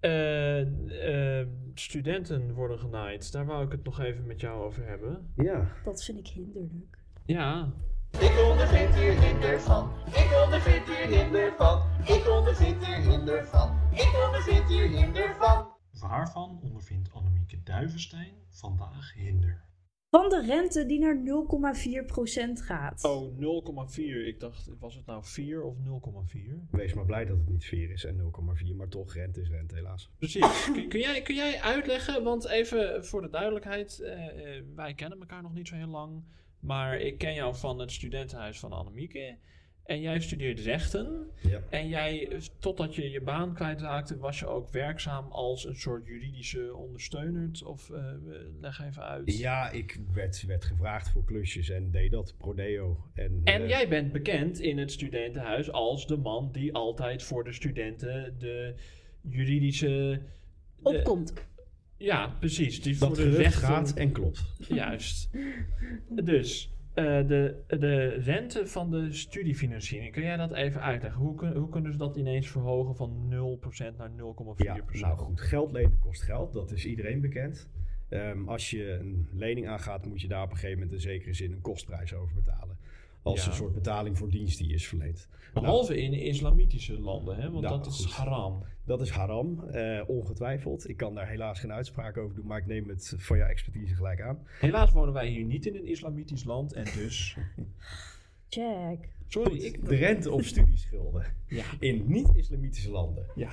eh, 0.00 1.40
eh, 1.40 1.46
studenten 1.74 2.52
worden 2.52 2.78
genaaid. 2.78 3.32
Daar 3.32 3.46
wou 3.46 3.64
ik 3.64 3.72
het 3.72 3.84
nog 3.84 4.00
even 4.00 4.26
met 4.26 4.40
jou 4.40 4.62
over 4.64 4.86
hebben. 4.86 5.32
Ja, 5.36 5.72
Dat 5.84 6.04
vind 6.04 6.18
ik 6.18 6.26
hinderlijk. 6.26 6.98
Ja, 7.24 7.72
Ik 8.18 8.44
ondervind 8.50 8.94
hier 8.94 9.20
hinder 9.20 9.60
van. 9.60 9.90
Ik 10.06 10.40
ondervind 10.44 10.86
hier 10.86 11.18
hinder 11.18 11.52
van. 11.56 11.82
Ik 12.04 12.28
ondervind 12.30 12.86
hier 12.86 13.00
hinder 13.10 13.44
van. 13.46 13.78
Ik 13.92 14.22
ondervind 14.26 14.68
hier 14.68 14.88
hinder 14.88 15.34
van. 15.38 15.74
Waarvan 16.00 16.60
ondervindt 16.62 17.12
Annemieke 17.12 17.62
Duivenstein 17.62 18.32
vandaag 18.50 19.14
hinder? 19.14 19.64
Van 20.10 20.28
de 20.28 20.42
rente 20.46 20.86
die 20.86 20.98
naar 20.98 21.16
0,4% 21.16 22.52
gaat. 22.52 23.04
Oh, 23.04 23.38
0,4. 23.88 24.26
Ik 24.26 24.40
dacht, 24.40 24.70
was 24.78 24.94
het 24.94 25.06
nou 25.06 25.24
4 25.24 25.62
of 25.62 25.76
0,4? 25.78 26.70
wees 26.70 26.94
maar 26.94 27.04
blij 27.04 27.24
dat 27.24 27.36
het 27.36 27.48
niet 27.48 27.64
4 27.64 27.90
is 27.90 28.04
en 28.04 28.32
0,4, 28.70 28.76
maar 28.76 28.88
toch 28.88 29.14
rente 29.14 29.40
is 29.40 29.48
rente 29.48 29.74
helaas. 29.74 30.10
Precies. 30.18 30.64
kun, 30.72 30.88
kun 30.88 31.00
jij, 31.00 31.22
kun 31.22 31.34
jij 31.34 31.60
uitleggen, 31.60 32.22
want 32.22 32.48
even 32.48 33.04
voor 33.04 33.22
de 33.22 33.30
duidelijkheid, 33.30 34.00
eh, 34.00 34.56
eh, 34.56 34.64
wij 34.74 34.94
kennen 34.94 35.20
elkaar 35.20 35.42
nog 35.42 35.54
niet 35.54 35.68
zo 35.68 35.74
heel 35.74 35.86
lang, 35.86 36.24
maar 36.60 36.98
ik 37.00 37.18
ken 37.18 37.34
jou 37.34 37.56
van 37.56 37.78
het 37.78 37.92
studentenhuis 37.92 38.58
van 38.58 38.72
Annemieke. 38.72 39.38
En 39.86 40.00
jij 40.00 40.20
studeert 40.20 40.60
rechten. 40.60 41.26
Ja. 41.42 41.60
En 41.70 41.88
jij, 41.88 42.28
eh, 42.28 42.38
totdat 42.58 42.94
je 42.94 43.10
je 43.10 43.20
baan 43.20 43.54
kwijtraakte, 43.54 44.16
was 44.18 44.38
je 44.38 44.46
ook 44.46 44.70
werkzaam 44.70 45.26
als 45.30 45.66
een 45.66 45.76
soort 45.76 46.06
juridische 46.06 46.74
ondersteuner? 46.74 47.50
Of 47.64 47.90
eh, 47.90 48.04
leg 48.60 48.80
even 48.84 49.02
uit. 49.02 49.38
Ja, 49.38 49.70
ik 49.70 50.00
werd, 50.12 50.44
werd 50.46 50.64
gevraagd 50.64 51.10
voor 51.10 51.24
klusjes 51.24 51.68
en 51.68 51.90
deed 51.90 52.10
dat, 52.10 52.34
Prodeo. 52.38 53.04
En, 53.14 53.40
En 53.44 53.62
eh, 53.62 53.68
jij 53.68 53.88
bent 53.88 54.12
bekend 54.12 54.60
in 54.60 54.78
het 54.78 54.92
studentenhuis 54.92 55.70
als 55.70 56.06
de 56.06 56.16
man 56.16 56.52
die 56.52 56.74
altijd 56.74 57.22
voor 57.22 57.44
de 57.44 57.52
studenten 57.52 58.34
de 58.38 58.74
juridische. 59.20 59.86
de- 60.76 60.82
Opkomt. 60.82 61.32
ja, 61.96 62.28
precies. 62.40 62.82
Die 62.82 62.98
dat 62.98 63.08
voor 63.08 63.16
de 63.16 63.30
rechten. 63.36 63.60
gaat 63.62 63.94
en 63.94 64.12
klopt. 64.12 64.42
Juist. 64.68 65.30
Dus, 66.10 66.70
eh, 66.70 66.75
de, 67.04 67.62
de 67.68 68.06
rente 68.08 68.66
van 68.66 68.90
de 68.90 69.12
studiefinanciering, 69.12 70.12
kun 70.12 70.22
jij 70.22 70.36
dat 70.36 70.52
even 70.52 70.82
uitleggen? 70.82 71.20
Hoe, 71.20 71.34
kun- 71.34 71.56
hoe 71.56 71.68
kunnen 71.68 71.92
ze 71.92 71.98
dat 71.98 72.16
ineens 72.16 72.48
verhogen 72.48 72.96
van 72.96 73.28
0% 73.92 73.96
naar 73.96 74.10
0,4%? 74.10 74.16
Ja, 74.56 74.76
nou 75.00 75.16
goed, 75.16 75.40
geld 75.40 75.72
lenen 75.72 75.98
kost 75.98 76.22
geld, 76.22 76.52
dat 76.52 76.70
is 76.70 76.86
iedereen 76.86 77.20
bekend. 77.20 77.68
Ehm, 78.08 78.48
als 78.48 78.70
je 78.70 78.92
een 78.92 79.28
lening 79.32 79.68
aangaat, 79.68 80.06
moet 80.06 80.20
je 80.20 80.28
daar 80.28 80.42
op 80.42 80.50
een 80.50 80.56
gegeven 80.56 80.78
moment 80.78 80.94
in 80.94 81.00
zekere 81.00 81.32
zin 81.34 81.52
een 81.52 81.60
kostprijs 81.60 82.14
over 82.14 82.34
betalen. 82.34 82.76
Als 83.26 83.44
Ja. 83.44 83.50
een 83.50 83.56
soort 83.56 83.74
betaling 83.74 84.18
voor 84.18 84.28
dienst 84.30 84.58
die 84.58 84.72
is 84.74 84.86
verleend. 84.88 85.28
Behalve 85.54 86.00
in 86.02 86.12
islamitische 86.12 87.00
landen, 87.00 87.36
hè? 87.36 87.50
want 87.50 87.62
Nou, 87.64 87.76
dat 87.78 87.86
is 87.86 88.04
goed. 88.04 88.12
haram. 88.14 88.62
Dat 88.84 89.00
is 89.00 89.10
haram, 89.10 89.64
eh, 89.64 90.02
ongetwijfeld. 90.06 90.88
Ik 90.88 90.96
kan 90.96 91.14
daar 91.14 91.28
helaas 91.28 91.60
geen 91.60 91.72
uitspraak 91.72 92.16
over 92.16 92.36
doen, 92.36 92.46
maar 92.46 92.58
ik 92.58 92.66
neem 92.66 92.88
het 92.88 93.14
van 93.16 93.36
jouw 93.38 93.48
expertise 93.48 93.94
gelijk 93.94 94.20
aan. 94.20 94.38
Helaas 94.60 94.92
wonen 94.92 95.14
wij 95.14 95.28
hier 95.28 95.44
niet 95.44 95.66
in 95.66 95.74
een 95.74 95.86
islamitisch 95.86 96.44
land 96.44 96.72
en 96.72 96.84
dus... 96.84 97.36
Jack. 98.48 98.98
Sorry, 99.28 99.56
ik... 99.58 99.84
De 99.88 99.94
rente 99.96 100.30
op 100.30 100.42
studieschulden 100.42 101.24
Ja. 101.46 101.64
in 101.80 102.02
niet-islamitische 102.06 102.90
landen. 102.90 103.26
Ja. 103.34 103.50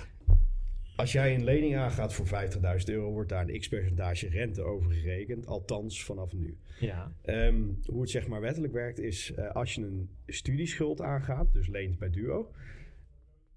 Als 0.96 1.12
jij 1.12 1.36
een 1.36 1.44
lening 1.44 1.78
aangaat 1.78 2.14
voor 2.14 2.26
50.000 2.26 2.60
euro, 2.86 3.12
wordt 3.12 3.30
daar 3.30 3.48
een 3.48 3.60
x-percentage 3.60 4.28
rente 4.28 4.62
over 4.62 4.92
gerekend. 4.92 5.48
Althans, 5.48 6.04
vanaf 6.04 6.34
nu. 6.34 6.58
Ja. 6.80 7.12
Ehm, 7.22 7.62
hoe 7.86 8.02
het 8.02 8.10
zeg 8.10 8.28
maar 8.28 8.42
wettelijk 8.42 8.74
werkt 8.74 9.00
is, 9.00 9.34
eh, 9.34 9.52
als 9.52 9.74
je 9.74 9.82
een 9.82 10.10
studieschuld 10.28 11.02
aangaat, 11.02 11.54
dus 11.54 11.68
leent 11.68 12.00
bij 12.00 12.10
Duo, 12.10 12.52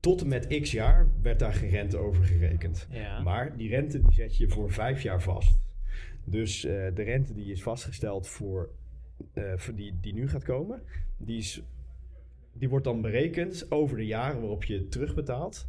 tot 0.01 0.21
en 0.21 0.29
met 0.29 0.61
x 0.61 0.71
jaar 0.71 1.09
werd 1.23 1.39
daar 1.39 1.53
geen 1.53 1.71
rente 1.71 1.97
over 1.97 2.25
gerekend. 2.25 2.87
Ja. 2.91 3.23
Maar 3.23 3.57
die 3.57 3.69
rente 3.69 4.01
die 4.01 4.13
zet 4.13 4.37
je 4.37 4.49
voor 4.49 4.73
vijf 4.73 5.03
jaar 5.03 5.23
vast. 5.23 5.59
Dus 6.25 6.65
eh, 6.65 6.73
de 6.95 7.03
rente 7.03 7.35
die 7.35 7.53
is 7.53 7.63
vastgesteld 7.63 8.29
voor, 8.29 8.71
eh, 9.33 9.53
voor 9.57 9.75
die, 9.75 9.95
die 10.01 10.15
nu 10.15 10.29
gaat 10.29 10.45
komen, 10.45 10.83
die, 11.17 11.39
is, 11.39 11.63
die 12.53 12.69
wordt 12.69 12.85
dan 12.85 13.01
berekend 13.01 13.71
over 13.71 13.97
de 13.97 14.07
jaren 14.07 14.41
waarop 14.41 14.65
je 14.65 14.89
terugbetaalt. 14.89 15.67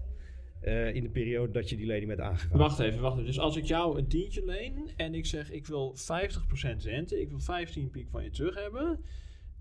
Eh, 0.62 0.96
in 0.96 1.04
de 1.04 1.10
periode 1.10 1.52
dat 1.52 1.70
je 1.70 1.76
die 1.78 1.86
lening 1.86 2.08
bent 2.08 2.20
aangegaan. 2.20 2.58
Wacht 2.58 2.80
even, 2.80 3.02
wacht 3.02 3.14
even. 3.14 3.26
Dus 3.26 3.40
als 3.40 3.56
ik 3.56 3.66
jou 3.66 3.98
een 3.98 4.08
tientje 4.08 4.46
leen 4.46 4.90
en 4.96 5.14
ik 5.14 5.26
zeg 5.26 5.52
ik 5.52 5.66
wil 5.66 5.96
50% 5.96 6.84
rente, 6.84 7.22
ik 7.22 7.30
wil 7.30 7.40
15 7.40 7.90
piek 7.90 8.08
van 8.10 8.24
je 8.24 8.30
terug 8.30 8.56
hebben, 8.56 9.00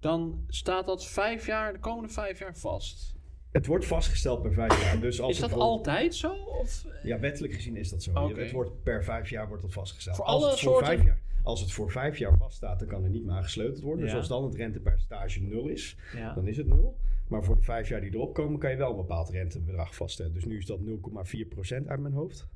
dan 0.00 0.44
staat 0.48 0.86
dat 0.86 1.06
vijf 1.06 1.46
jaar, 1.46 1.72
de 1.72 1.78
komende 1.78 2.08
vijf 2.12 2.38
jaar 2.38 2.56
vast. 2.56 3.14
Het 3.52 3.66
wordt 3.66 3.86
vastgesteld 3.86 4.42
per 4.42 4.52
vijf 4.52 4.82
jaar. 4.82 5.00
Dus 5.00 5.20
als 5.20 5.32
Is 5.32 5.38
dat 5.38 5.52
altijd 5.52 6.14
zo? 6.14 6.32
Of? 6.34 6.84
Ja, 7.02 7.18
wettelijk 7.18 7.54
gezien 7.54 7.76
is 7.76 7.90
dat 7.90 8.02
zo. 8.02 8.10
Oké. 8.10 8.40
Het 8.40 8.50
wordt 8.52 8.82
per 8.82 9.04
vijf 9.04 9.30
jaar 9.30 9.48
wordt 9.48 9.62
dat 9.62 9.72
vastgesteld. 9.72 10.16
Voor 10.16 10.24
als, 10.24 10.42
alle 10.42 10.50
het 10.50 10.60
voor 10.60 10.72
soorten? 10.72 10.86
vijf 10.94 11.04
jaar, 11.06 11.20
als 11.42 11.60
het 11.60 11.72
voor 11.72 11.90
vijf 11.90 12.18
jaar 12.18 12.36
vaststaat, 12.38 12.78
dan 12.78 12.88
kan 12.88 13.04
er 13.04 13.10
niet 13.10 13.24
meer 13.24 13.34
aan 13.34 13.42
gesleuteld 13.42 13.80
worden. 13.82 14.04
Ja. 14.04 14.10
Dus 14.10 14.18
als 14.18 14.28
dan 14.28 14.44
het 14.44 14.54
rentepercentage 14.54 15.40
nul 15.42 15.68
is, 15.68 15.96
Ja. 16.14 16.34
dan 16.34 16.46
is 16.46 16.56
het 16.56 16.66
nul. 16.66 16.96
Maar 17.28 17.44
voor 17.44 17.56
de 17.56 17.62
vijf 17.62 17.88
jaar 17.88 18.00
die 18.00 18.14
erop 18.14 18.34
komen, 18.34 18.58
kan 18.58 18.70
je 18.70 18.76
wel 18.76 18.90
een 18.90 18.96
bepaald 18.96 19.28
rentebedrag 19.28 19.94
vaststellen. 19.94 20.32
Dus 20.32 20.44
nu 20.44 20.56
is 20.56 20.66
dat 20.66 20.80
0,4% 20.80 21.86
uit 21.86 22.00
mijn 22.00 22.14
hoofd. 22.14 22.48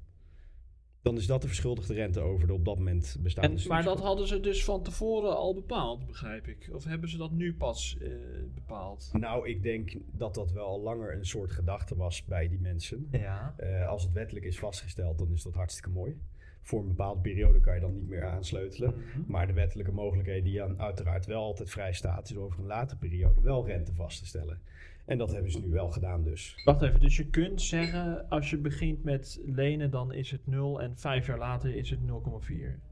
Dan 1.03 1.17
is 1.17 1.27
dat 1.27 1.43
de 1.43 1.47
verschuldigde 1.47 1.95
rente 1.95 2.21
over 2.21 2.47
de 2.47 2.53
op 2.53 2.65
dat 2.65 2.77
moment 2.77 3.17
bestaande 3.21 3.63
En, 3.63 3.69
maar 3.69 3.83
dat 3.83 4.01
hadden 4.01 4.27
ze 4.27 4.41
dus 4.41 4.65
van 4.65 4.83
tevoren 4.83 5.37
al 5.37 5.55
bepaald, 5.55 6.07
begrijp 6.07 6.47
ik. 6.47 6.71
Of 6.73 6.85
hebben 6.85 7.09
ze 7.09 7.17
dat 7.17 7.31
nu 7.31 7.55
pas 7.55 7.97
eh, 8.01 8.11
bepaald? 8.55 9.11
Nou, 9.13 9.49
ik 9.49 9.63
denk 9.63 9.97
dat 10.13 10.35
dat 10.35 10.53
wel 10.53 10.67
al 10.67 10.81
langer 10.81 11.15
een 11.15 11.27
soort 11.27 11.51
gedachte 11.51 11.97
was 11.97 12.25
bij 12.25 12.49
die 12.49 12.61
mensen. 12.61 13.09
Ja. 13.11 13.55
Eh, 13.57 13.89
als 13.89 14.03
het 14.03 14.13
wettelijk 14.13 14.47
is 14.47 14.59
vastgesteld, 14.59 15.19
dan 15.19 15.33
is 15.33 15.43
dat 15.43 15.55
hartstikke 15.55 15.91
mooi. 15.91 16.21
Voor 16.63 16.81
een 16.81 16.89
bepaalde 16.89 17.21
periode 17.21 17.61
kan 17.61 17.75
je 17.75 17.81
dan 17.81 17.95
niet 17.95 18.09
meer 18.09 18.25
aansleutelen. 18.25 18.95
Maar 19.27 19.47
de 19.47 19.53
wettelijke 19.53 19.93
mogelijkheden 19.93 20.45
die 20.45 20.63
aan 20.63 20.81
uiteraard 20.81 21.27
wel 21.27 21.43
altijd 21.43 21.71
vrij 21.71 21.93
staat, 21.93 22.31
is 22.31 22.37
over 22.37 22.59
een 22.59 22.67
latere 22.67 22.99
periode 22.99 23.41
wel 23.41 23.67
rente 23.67 23.95
vast 23.95 24.19
te 24.19 24.27
stellen. 24.27 24.61
En 25.05 25.19
dat 25.19 25.33
hebben 25.33 25.51
ze 25.51 25.61
nu 25.61 25.71
wel 25.71 25.91
gedaan 25.91 26.23
dus. 26.23 26.61
Wacht 26.65 26.83
even, 26.83 27.01
dus 27.01 27.17
je 27.17 27.27
kunt 27.27 27.63
zeggen 27.63 28.29
als 28.29 28.51
je 28.51 28.57
begint 28.57 29.05
met 29.05 29.41
lenen, 29.45 29.91
dan 29.91 30.13
is 30.13 30.31
het 30.31 30.47
0 30.47 30.81
en 30.81 30.97
vijf 30.97 31.27
jaar 31.27 31.39
later 31.39 31.75
is 31.75 31.91
het 31.91 32.01
0,4. 32.01 32.90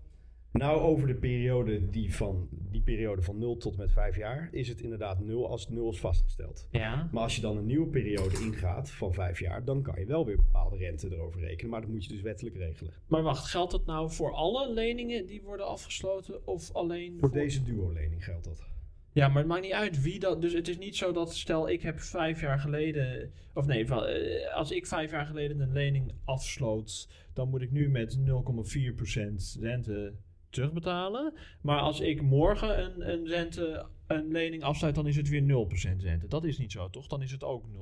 Nou, 0.58 0.80
over 0.80 1.06
de 1.06 1.14
periode, 1.14 1.90
die, 1.90 2.14
van, 2.14 2.48
die 2.50 2.82
periode 2.82 3.22
van 3.22 3.38
0 3.38 3.56
tot 3.56 3.76
met 3.76 3.92
5 3.92 4.16
jaar 4.16 4.48
is 4.52 4.68
het 4.68 4.80
inderdaad 4.80 5.20
0 5.20 5.48
als 5.48 5.60
het 5.60 5.70
0 5.70 5.90
is 5.90 6.00
vastgesteld. 6.00 6.68
Ja. 6.70 7.08
Maar 7.12 7.22
als 7.22 7.34
je 7.34 7.40
dan 7.40 7.56
een 7.56 7.66
nieuwe 7.66 7.86
periode 7.86 8.40
ingaat 8.40 8.90
van 8.90 9.12
5 9.12 9.40
jaar, 9.40 9.64
dan 9.64 9.82
kan 9.82 9.98
je 9.98 10.06
wel 10.06 10.26
weer 10.26 10.36
bepaalde 10.36 10.76
rente 10.76 11.12
erover 11.12 11.40
rekenen. 11.40 11.70
Maar 11.70 11.80
dat 11.80 11.90
moet 11.90 12.04
je 12.04 12.12
dus 12.12 12.20
wettelijk 12.20 12.56
regelen. 12.56 12.92
Maar 13.06 13.22
wacht, 13.22 13.46
geldt 13.46 13.72
dat 13.72 13.86
nou 13.86 14.10
voor 14.10 14.32
alle 14.32 14.72
leningen 14.72 15.26
die 15.26 15.42
worden 15.42 15.66
afgesloten 15.66 16.46
of 16.46 16.72
alleen 16.72 17.16
Voor 17.20 17.32
deze 17.32 17.62
duo-lening 17.62 18.24
geldt 18.24 18.44
dat. 18.44 18.66
Ja, 19.12 19.28
maar 19.28 19.38
het 19.38 19.46
maakt 19.46 19.62
niet 19.62 19.72
uit 19.72 20.02
wie 20.02 20.18
dat. 20.18 20.40
Dus 20.40 20.52
het 20.52 20.68
is 20.68 20.78
niet 20.78 20.96
zo 20.96 21.12
dat, 21.12 21.34
stel 21.34 21.68
ik 21.68 21.82
heb 21.82 22.00
vijf 22.00 22.40
jaar 22.40 22.58
geleden. 22.58 23.32
Of 23.54 23.66
nee, 23.66 23.84
eh, 23.84 24.54
als 24.54 24.70
ik 24.70 24.86
vijf 24.86 25.10
jaar 25.10 25.26
geleden 25.26 25.60
een 25.60 25.72
lening 25.72 26.12
afsloot, 26.24 27.08
dan 27.32 27.48
moet 27.48 27.62
ik 27.62 27.70
nu 27.70 27.88
met 27.88 28.18
0,4% 28.18 29.58
rente 29.60 30.12
terugbetalen. 30.50 31.34
Maar 31.60 31.80
als 31.80 32.00
ik 32.00 32.22
morgen 32.22 32.84
een, 32.84 33.12
een, 33.12 33.26
rente, 33.26 33.86
een 34.06 34.30
lening 34.30 34.62
afsluit, 34.62 34.94
dan 34.94 35.06
is 35.06 35.16
het 35.16 35.28
weer 35.28 35.42
0% 35.42 36.02
rente. 36.02 36.28
Dat 36.28 36.44
is 36.44 36.58
niet 36.58 36.72
zo, 36.72 36.90
toch? 36.90 37.06
Dan 37.06 37.22
is 37.22 37.30
het 37.30 37.44
ook 37.44 37.64
0,4%. 37.68 37.72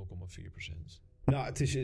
Nou, 1.24 1.46
het 1.46 1.60
is, 1.60 1.78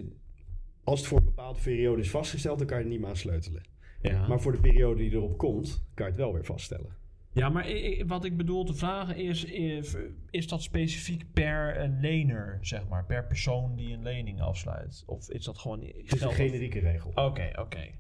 als 0.85 0.99
het 0.99 1.09
voor 1.09 1.19
een 1.19 1.25
bepaalde 1.25 1.61
periode 1.61 2.01
is 2.01 2.11
vastgesteld, 2.11 2.59
dan 2.59 2.67
kan 2.67 2.79
je 2.79 2.85
er 2.85 2.91
niet 2.91 3.01
meer 3.01 3.09
aan 3.09 3.17
sleutelen. 3.17 3.63
Ja. 4.03 4.27
Maar 4.27 4.41
voor 4.41 4.53
de 4.53 4.61
periode 4.61 5.03
die 5.03 5.11
erop 5.11 5.39
komt, 5.39 5.85
kan 5.95 6.07
je 6.07 6.13
het 6.13 6.21
wel 6.21 6.33
weer 6.33 6.45
vaststellen. 6.45 7.01
Ja, 7.35 7.49
maar 7.49 7.67
wat 8.07 8.25
ik 8.25 8.37
bedoel 8.37 8.65
te 8.65 8.75
vragen 8.75 9.17
is, 9.17 9.45
is, 9.45 9.97
is 10.31 10.49
dat 10.49 10.63
specifiek 10.63 11.33
per 11.33 11.89
lener, 12.01 12.59
zeg 12.61 12.89
maar, 12.89 13.05
per 13.05 13.27
persoon 13.27 13.77
die 13.77 13.95
een 13.95 14.03
lening 14.03 14.41
afsluit? 14.41 15.03
Of 15.07 15.31
is 15.31 15.45
dat 15.45 15.59
gewoon... 15.59 15.81
Het 15.81 16.15
is 16.15 16.21
een 16.21 16.33
generieke 16.33 16.79
regel. 16.79 17.11
Oké, 17.15 17.51
oké. 17.55 17.91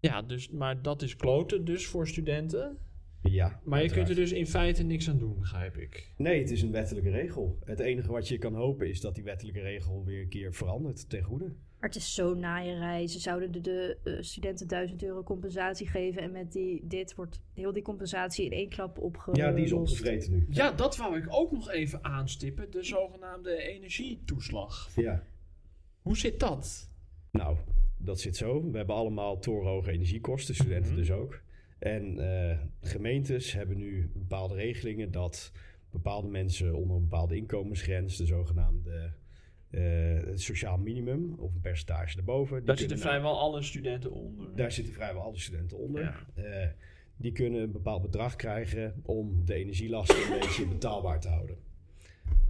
Ja, 0.00 0.22
dus, 0.22 0.50
maar 0.50 0.82
dat 0.82 1.02
is 1.02 1.16
kloten 1.16 1.64
dus 1.64 1.86
voor 1.86 2.08
studenten. 2.08 2.78
Ja. 3.22 3.60
Maar 3.64 3.82
je 3.82 3.90
kunt 3.90 4.08
er 4.08 4.14
dus 4.14 4.32
in 4.32 4.46
feite 4.46 4.82
niks 4.82 5.08
aan 5.08 5.18
doen, 5.18 5.38
begrijp 5.38 5.76
ik. 5.76 6.12
Nee, 6.16 6.40
het 6.40 6.50
is 6.50 6.62
een 6.62 6.72
wettelijke 6.72 7.10
regel. 7.10 7.58
Het 7.64 7.80
enige 7.80 8.12
wat 8.12 8.28
je 8.28 8.38
kan 8.38 8.54
hopen 8.54 8.88
is 8.88 9.00
dat 9.00 9.14
die 9.14 9.24
wettelijke 9.24 9.60
regel 9.60 10.04
weer 10.04 10.22
een 10.22 10.28
keer 10.28 10.54
verandert 10.54 11.08
ten 11.08 11.22
goede. 11.22 11.44
Maar 11.78 11.88
het 11.88 11.98
is 11.98 12.14
zo 12.14 12.34
naaierij. 12.34 13.06
Ze 13.06 13.20
zouden 13.20 13.52
de, 13.52 13.60
de 13.60 13.96
eh, 14.04 14.12
studenten 14.20 14.68
1000 14.68 15.02
euro 15.02 15.22
compensatie 15.22 15.86
geven. 15.88 16.22
En 16.22 16.30
met 16.30 16.52
die, 16.52 16.86
dit 16.86 17.14
wordt 17.14 17.40
heel 17.54 17.72
die 17.72 17.82
compensatie 17.82 18.44
in 18.44 18.52
één 18.52 18.68
klap 18.68 18.98
opgelost. 18.98 19.40
Ja, 19.40 19.52
die 19.52 19.64
is 19.64 19.72
opgevreten 19.72 20.32
nu. 20.32 20.46
Ja, 20.50 20.72
dat 20.72 20.96
wou 20.96 21.16
ik 21.16 21.26
ook 21.28 21.52
nog 21.52 21.70
even 21.70 22.04
aanstippen. 22.04 22.70
De 22.70 22.82
zogenaamde 22.82 23.56
energietoeslag. 23.56 24.90
Ja. 24.96 25.22
Hoe 26.02 26.16
zit 26.16 26.40
dat? 26.40 26.90
Nou, 27.30 27.56
dat 27.98 28.20
zit 28.20 28.36
zo. 28.36 28.70
We 28.70 28.76
hebben 28.76 28.96
allemaal 28.96 29.38
torenhoge 29.38 29.90
energiekosten, 29.90 30.54
studenten 30.54 30.90
Mhm. 30.90 31.00
dus 31.00 31.10
ook. 31.10 31.40
En 31.78 32.18
eh, 32.18 32.58
gemeentes 32.82 33.52
hebben 33.52 33.76
nu 33.76 34.10
bepaalde 34.14 34.54
regelingen 34.54 35.10
dat 35.10 35.52
bepaalde 35.90 36.28
mensen 36.28 36.74
onder 36.74 36.96
een 36.96 37.02
bepaalde 37.02 37.36
inkomensgrens, 37.36 38.16
de 38.16 38.26
zogenaamde 38.26 39.12
eh, 39.70 40.18
sociaal 40.34 40.78
minimum 40.78 41.34
of 41.38 41.54
een 41.54 41.60
percentage 41.60 42.16
daarboven. 42.16 42.64
Daar 42.64 42.78
zitten 42.78 42.96
nou- 42.98 43.08
vrijwel 43.08 43.38
alle 43.38 43.62
studenten 43.62 44.10
onder. 44.12 44.56
Daar 44.56 44.72
zitten 44.72 44.94
vrijwel 44.94 45.22
alle 45.22 45.38
studenten 45.38 45.78
onder. 45.78 46.02
Ja. 46.02 46.42
Eh, 46.42 46.68
die 47.16 47.32
kunnen 47.32 47.60
een 47.62 47.72
bepaald 47.72 48.02
bedrag 48.02 48.36
krijgen 48.36 48.94
om 49.02 49.44
de 49.44 49.54
energielasten 49.54 50.32
een 50.32 50.38
beetje 50.40 50.66
betaalbaar 50.66 51.20
te 51.20 51.28
houden. 51.28 51.56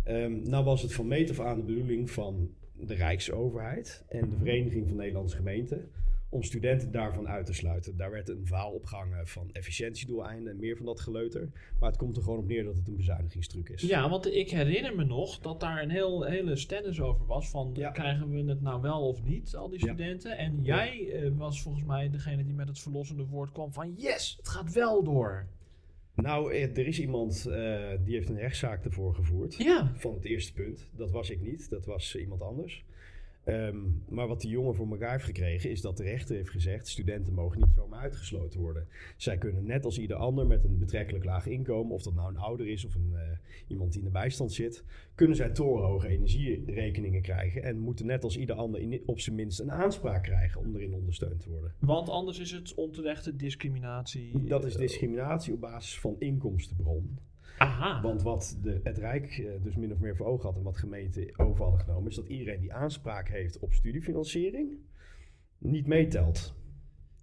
Ehm, 0.04 0.48
nou 0.48 0.64
was 0.64 0.82
het 0.82 0.92
van 0.94 1.06
meet 1.06 1.30
af 1.30 1.40
aan 1.40 1.56
de 1.56 1.62
bedoeling 1.64 2.10
van 2.10 2.50
de 2.86 2.94
Rijksoverheid 2.94 4.04
en 4.08 4.28
de 4.30 4.36
Vereniging 4.36 4.88
van 4.88 4.96
Nederlandse 4.96 5.36
Gemeenten 5.36 5.90
om 6.30 6.42
studenten 6.42 6.90
daarvan 6.92 7.28
uit 7.28 7.46
te 7.46 7.52
sluiten. 7.54 7.96
Daar 7.96 8.10
werd 8.10 8.28
een 8.28 8.46
verhaal 8.46 8.70
opgehangen 8.72 9.26
van 9.26 9.50
efficiëntiedoeleinden 9.52 10.52
en 10.52 10.58
meer 10.58 10.76
van 10.76 10.86
dat 10.86 11.00
geleuter. 11.00 11.48
Maar 11.80 11.88
het 11.88 11.98
komt 11.98 12.16
er 12.16 12.22
gewoon 12.22 12.38
op 12.38 12.46
neer 12.46 12.64
dat 12.64 12.76
het 12.76 12.88
een 12.88 12.96
bezuinigingstruc 12.96 13.68
is. 13.68 13.82
Ja, 13.82 14.08
want 14.08 14.26
ik 14.26 14.50
herinner 14.50 14.96
me 14.96 15.04
nog 15.04 15.38
dat 15.38 15.60
daar 15.60 15.82
een 15.82 15.90
heel, 15.90 16.22
hele 16.24 16.56
stennis 16.56 17.00
over 17.00 17.26
was. 17.26 17.50
Van 17.50 17.70
Ja. 17.74 17.90
krijgen 17.90 18.28
we 18.30 18.50
het 18.50 18.60
nou 18.60 18.80
wel 18.82 19.08
of 19.08 19.22
niet, 19.24 19.54
al 19.56 19.68
die 19.68 19.78
Ja. 19.78 19.86
studenten. 19.86 20.36
En 20.38 20.62
jij 20.62 21.10
eh, 21.12 21.30
was 21.36 21.62
volgens 21.62 21.84
mij 21.84 22.10
degene 22.10 22.44
die 22.44 22.54
met 22.54 22.68
het 22.68 22.78
verlossende 22.78 23.24
woord 23.26 23.52
kwam 23.52 23.72
van 23.72 23.94
yes, 23.96 24.34
het 24.36 24.48
gaat 24.48 24.72
wel 24.72 25.02
door. 25.04 25.46
Nou, 26.22 26.52
eh, 26.52 26.76
er 26.76 26.86
is 26.86 27.00
iemand 27.00 27.46
eh, 27.46 27.90
die 28.04 28.14
heeft 28.14 28.28
een 28.28 28.38
rechtszaak 28.38 28.84
ervoor 28.84 29.14
gevoerd. 29.14 29.54
Ja. 29.54 29.92
van 29.94 30.14
het 30.14 30.24
eerste 30.24 30.52
punt. 30.52 30.88
Dat 30.96 31.10
was 31.10 31.30
ik 31.30 31.40
niet, 31.40 31.70
dat 31.70 31.86
was 31.86 32.14
eh, 32.14 32.22
iemand 32.22 32.42
anders. 32.42 32.84
Ehm, 33.48 33.76
maar 34.08 34.26
wat 34.26 34.40
die 34.40 34.50
jongen 34.50 34.74
voor 34.74 34.90
elkaar 34.90 35.10
heeft 35.10 35.24
gekregen, 35.24 35.70
is 35.70 35.80
dat 35.80 35.96
de 35.96 36.02
rechter 36.02 36.36
heeft 36.36 36.50
gezegd: 36.50 36.88
studenten 36.88 37.34
mogen 37.34 37.58
niet 37.58 37.74
zomaar 37.74 38.00
uitgesloten 38.00 38.60
worden. 38.60 38.86
Zij 39.16 39.38
kunnen 39.38 39.64
net 39.64 39.84
als 39.84 39.98
ieder 39.98 40.16
ander 40.16 40.46
met 40.46 40.64
een 40.64 40.78
betrekkelijk 40.78 41.24
laag 41.24 41.46
inkomen, 41.46 41.94
of 41.94 42.02
dat 42.02 42.14
nou 42.14 42.28
een 42.28 42.38
ouder 42.38 42.68
is 42.68 42.84
of 42.84 42.94
een, 42.94 43.12
eh, 43.14 43.22
iemand 43.66 43.90
die 43.92 44.00
in 44.00 44.06
de 44.06 44.12
bijstand 44.12 44.52
zit, 44.52 44.84
kunnen 45.14 45.36
zij 45.36 45.50
torenhoge 45.50 46.08
energierekeningen 46.08 47.22
krijgen 47.22 47.62
en 47.62 47.78
moeten 47.78 48.06
net 48.06 48.24
als 48.24 48.36
ieder 48.36 48.56
ander 48.56 48.80
in, 48.80 49.02
op 49.06 49.20
zijn 49.20 49.36
minst 49.36 49.60
een 49.60 49.72
aanspraak 49.72 50.22
krijgen 50.22 50.60
om 50.60 50.76
erin 50.76 50.94
ondersteund 50.94 51.40
te 51.40 51.50
worden. 51.50 51.72
Want 51.78 52.08
anders 52.08 52.38
is 52.38 52.50
het 52.50 52.74
onterechte 52.74 53.36
discriminatie. 53.36 54.44
Dat 54.44 54.64
is 54.64 54.74
eh, 54.74 54.80
discriminatie 54.80 55.52
op 55.52 55.60
basis 55.60 55.98
van 55.98 56.16
inkomstenbron. 56.18 57.18
Aha. 57.58 58.00
Want 58.02 58.22
wat 58.22 58.58
de, 58.62 58.80
het 58.82 58.98
Rijk 58.98 59.38
eh, 59.38 59.62
dus 59.62 59.76
min 59.76 59.92
of 59.92 59.98
meer 59.98 60.16
voor 60.16 60.26
ogen 60.26 60.46
had 60.46 60.56
en 60.56 60.62
wat 60.62 60.76
gemeenten 60.76 61.38
over 61.38 61.62
hadden 61.62 61.80
genomen, 61.80 62.10
is 62.10 62.16
dat 62.16 62.26
iedereen 62.26 62.60
die 62.60 62.72
aanspraak 62.72 63.28
heeft 63.28 63.58
op 63.58 63.72
studiefinanciering 63.72 64.78
niet 65.58 65.86
meetelt. 65.86 66.54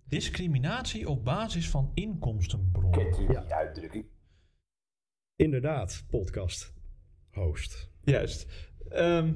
Discriminatie 0.08 1.10
op 1.10 1.24
basis 1.24 1.70
van 1.70 1.92
inkomstenbron. 1.94 2.92
Ja. 3.28 3.42
die 3.42 3.54
uitdrukking? 3.54 4.06
Inderdaad, 5.36 6.06
podcast 6.10 6.74
host. 7.32 7.92
Juist. 8.04 8.70
Ehm, 8.90 9.34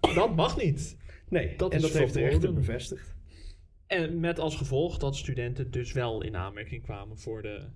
dat 0.00 0.36
mag 0.36 0.56
niet. 0.56 0.96
Nee, 1.28 1.56
Dat 1.56 1.70
en 1.70 1.76
is 1.76 1.82
dat 1.82 1.92
heeft 1.92 2.14
de 2.14 2.20
rechter 2.20 2.54
bevestigd. 2.54 3.14
En 3.86 4.20
met 4.20 4.38
als 4.38 4.56
gevolg 4.56 4.98
dat 4.98 5.16
studenten 5.16 5.70
dus 5.70 5.92
wel 5.92 6.22
in 6.22 6.36
aanmerking 6.36 6.82
kwamen 6.82 7.18
voor 7.18 7.42
de 7.42 7.68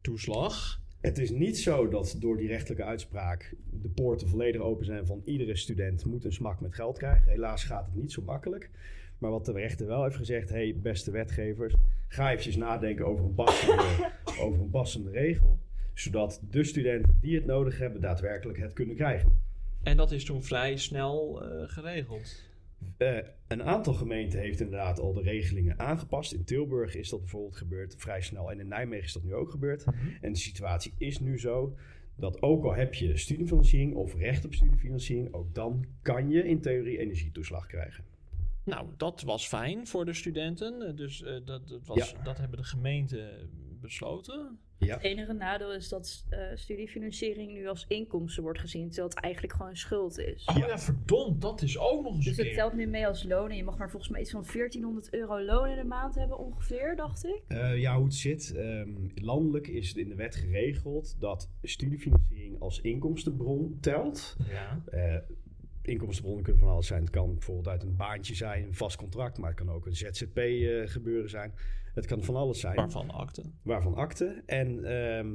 toeslag. 0.00 0.80
Het 1.00 1.18
is 1.18 1.30
niet 1.30 1.58
zo 1.58 1.88
dat 1.88 2.16
door 2.18 2.36
die 2.36 2.48
rechtelijke 2.48 2.84
uitspraak 2.84 3.54
de 3.70 3.88
poorten 3.88 4.28
volledig 4.28 4.60
open 4.60 4.84
zijn 4.84 5.06
van 5.06 5.22
iedere 5.24 5.56
student 5.56 6.04
moet 6.04 6.24
een 6.24 6.32
smak 6.32 6.60
met 6.60 6.74
geld 6.74 6.98
krijgen. 6.98 7.30
Helaas 7.30 7.64
gaat 7.64 7.86
het 7.86 7.94
niet 7.94 8.12
zo 8.12 8.22
makkelijk. 8.22 8.70
Maar 9.18 9.30
wat 9.30 9.44
de 9.44 9.52
rechter 9.52 9.86
wel 9.86 10.02
heeft 10.02 10.16
gezegd, 10.16 10.48
hey 10.48 10.76
beste 10.82 11.10
wetgevers, 11.10 11.74
ga 12.08 12.30
eventjes 12.30 12.56
nadenken 12.56 13.06
over 13.06 13.24
een 13.24 13.34
passende, 13.34 14.10
over 14.40 14.60
een 14.60 14.70
passende 14.70 15.10
regel. 15.10 15.58
Zodat 15.94 16.40
de 16.50 16.64
studenten 16.64 17.18
die 17.20 17.34
het 17.34 17.46
nodig 17.46 17.78
hebben 17.78 18.00
daadwerkelijk 18.00 18.58
het 18.58 18.72
kunnen 18.72 18.96
krijgen. 18.96 19.28
En 19.82 19.96
dat 19.96 20.12
is 20.12 20.24
toen 20.24 20.42
vrij 20.42 20.76
snel 20.76 21.42
eh, 21.42 21.68
geregeld. 21.68 22.42
Eh, 22.96 23.18
een 23.48 23.62
aantal 23.62 23.94
gemeenten 23.94 24.38
heeft 24.38 24.60
inderdaad 24.60 24.98
al 25.00 25.12
de 25.12 25.22
regelingen 25.22 25.78
aangepast. 25.78 26.32
In 26.32 26.44
Tilburg 26.44 26.94
is 26.94 27.08
dat 27.08 27.20
bijvoorbeeld 27.20 27.56
gebeurd 27.56 27.94
vrij 27.98 28.20
snel. 28.20 28.50
En 28.50 28.60
in 28.60 28.68
Nijmegen 28.68 29.04
is 29.04 29.12
dat 29.12 29.22
nu 29.22 29.34
ook 29.34 29.50
gebeurd. 29.50 29.84
En 30.20 30.32
de 30.32 30.38
situatie 30.38 30.92
is 30.98 31.18
nu 31.20 31.38
zo 31.38 31.76
dat 32.16 32.42
ook 32.42 32.64
al 32.64 32.74
heb 32.74 32.94
je 32.94 33.16
studiefinanciering 33.16 33.94
of 33.94 34.14
recht 34.14 34.44
op 34.44 34.54
studiefinanciering, 34.54 35.32
ook 35.32 35.54
dan 35.54 35.84
kan 36.02 36.30
je 36.30 36.44
in 36.44 36.60
theorie 36.60 36.98
energietoeslag 36.98 37.66
krijgen. 37.66 38.04
Nou, 38.64 38.88
dat 38.96 39.22
was 39.22 39.48
fijn 39.48 39.86
voor 39.86 40.04
de 40.04 40.12
studenten. 40.12 40.96
Dus 40.96 41.22
eh, 41.22 41.34
dat, 41.44 41.68
dat, 41.68 41.86
was, 41.86 42.10
Ja. 42.10 42.22
dat 42.22 42.38
hebben 42.38 42.58
de 42.58 42.64
gemeenten 42.64 43.50
besloten. 43.80 44.58
Ja, 44.78 44.94
Het 44.94 45.02
enige 45.02 45.32
nadeel 45.32 45.74
is 45.74 45.88
dat 45.88 46.24
eh, 46.28 46.38
studiefinanciering 46.54 47.52
nu 47.52 47.68
als 47.68 47.84
inkomsten 47.88 48.42
wordt 48.42 48.58
gezien, 48.58 48.86
terwijl 48.86 49.08
het 49.08 49.18
eigenlijk 49.18 49.54
gewoon 49.54 49.70
een 49.70 49.76
schuld 49.76 50.18
is. 50.18 50.44
Oh 50.44 50.56
ja, 50.56 50.78
verdomd, 50.78 51.40
dat 51.40 51.62
is 51.62 51.78
ook 51.78 52.02
nog 52.02 52.14
eens 52.14 52.24
Dus 52.24 52.36
het 52.36 52.54
telt 52.54 52.72
nu 52.72 52.86
mee 52.86 53.06
als 53.06 53.24
loon 53.24 53.50
en 53.50 53.56
je 53.56 53.64
mag 53.64 53.78
maar 53.78 53.90
volgens 53.90 54.12
mij 54.12 54.20
iets 54.20 54.30
van 54.30 54.42
1400 54.52 55.14
euro 55.14 55.40
loon 55.40 55.68
in 55.68 55.76
de 55.76 55.84
maand 55.84 56.14
hebben 56.14 56.38
ongeveer, 56.38 56.96
dacht 56.96 57.24
ik. 57.24 57.42
Eh, 57.48 57.78
ja 57.80 57.96
hoe 57.96 58.04
het 58.04 58.14
zit. 58.14 58.54
ehm, 58.56 58.90
landelijk 59.14 59.66
is 59.68 59.88
het 59.88 59.96
in 59.96 60.08
de 60.08 60.14
wet 60.14 60.36
geregeld 60.36 61.16
dat 61.20 61.50
studiefinanciering 61.62 62.60
als 62.60 62.80
inkomstenbron 62.80 63.78
telt. 63.80 64.36
Ja. 64.48 64.82
Eh, 64.90 65.16
inkomstenbronnen 65.86 66.44
kunnen 66.44 66.62
van 66.62 66.70
alles 66.70 66.86
zijn. 66.86 67.00
Het 67.00 67.10
kan 67.10 67.32
bijvoorbeeld 67.32 67.68
uit 67.68 67.82
een 67.82 67.96
baantje 67.96 68.34
zijn, 68.34 68.64
een 68.64 68.74
vast 68.74 68.96
contract, 68.96 69.38
maar 69.38 69.50
het 69.50 69.58
kan 69.58 69.70
ook 69.70 69.86
een 69.86 69.96
ZZP 69.96 70.38
eh, 70.38 70.82
gebeuren 70.84 71.30
zijn. 71.30 71.52
Het 71.94 72.06
kan 72.06 72.22
van 72.22 72.36
alles 72.36 72.60
zijn. 72.60 72.76
Waarvan 72.76 73.10
akte. 73.10 73.42
waarvan 73.62 73.94
akte. 73.94 74.42
En 74.46 74.84
ehm, 74.84 75.32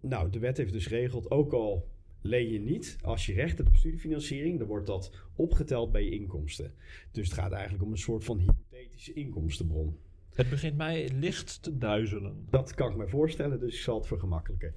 nou, 0.00 0.30
de 0.30 0.38
wet 0.38 0.56
heeft 0.56 0.72
dus 0.72 0.86
geregeld, 0.86 1.30
ook 1.30 1.52
al 1.52 1.88
leen 2.20 2.52
je 2.52 2.60
niet, 2.60 2.96
als 3.02 3.26
je 3.26 3.32
recht 3.32 3.56
hebt 3.56 3.68
op 3.68 3.76
studiefinanciering, 3.76 4.58
dan 4.58 4.68
wordt 4.68 4.86
dat 4.86 5.10
opgeteld 5.34 5.92
bij 5.92 6.04
je 6.04 6.10
inkomsten. 6.10 6.72
Dus 7.12 7.24
het 7.24 7.38
gaat 7.38 7.52
eigenlijk 7.52 7.84
om 7.84 7.90
een 7.90 7.98
soort 7.98 8.24
van 8.24 8.38
hypothetische 8.38 9.12
inkomstenbron. 9.12 9.96
Het 10.34 10.50
begint 10.50 10.76
mij 10.76 11.08
licht 11.08 11.62
te 11.62 11.78
duizelen. 11.78 12.46
Dat 12.50 12.74
kan 12.74 12.90
ik 12.90 12.96
me 12.96 13.08
voorstellen, 13.08 13.60
dus 13.60 13.74
ik 13.74 13.80
zal 13.80 13.98
het 13.98 14.06
vergemakkelijken. 14.06 14.74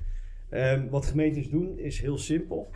Ehm, 0.50 0.88
wat 0.88 1.06
gemeentes 1.06 1.50
doen 1.50 1.78
is 1.78 2.00
heel 2.00 2.18
simpel. 2.18 2.72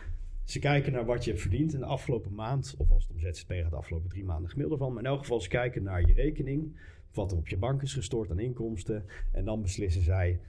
Ze 0.48 0.58
kijken 0.58 0.92
naar 0.92 1.04
wat 1.04 1.24
je 1.24 1.30
hebt 1.30 1.42
verdiend 1.42 1.72
in 1.72 1.78
de 1.78 1.86
afgelopen 1.86 2.34
maand, 2.34 2.74
of 2.78 2.90
als 2.90 3.02
het 3.02 3.12
om 3.12 3.18
ZZP 3.18 3.52
gaat, 3.52 3.70
de 3.70 3.76
afgelopen 3.76 4.08
drie 4.08 4.24
maanden 4.24 4.50
gemiddelde 4.50 4.84
van. 4.84 4.92
Maar 4.92 5.02
in 5.02 5.08
elk 5.08 5.18
geval, 5.18 5.40
ze 5.40 5.48
kijken 5.48 5.82
naar 5.82 6.06
je 6.06 6.12
rekening, 6.12 6.76
wat 7.12 7.32
er 7.32 7.38
op 7.38 7.48
je 7.48 7.56
bank 7.56 7.82
is 7.82 7.94
gestort 7.94 8.30
aan 8.30 8.38
inkomsten. 8.38 9.04
En 9.32 9.44
dan 9.44 9.62
beslissen 9.62 10.02
zij, 10.02 10.40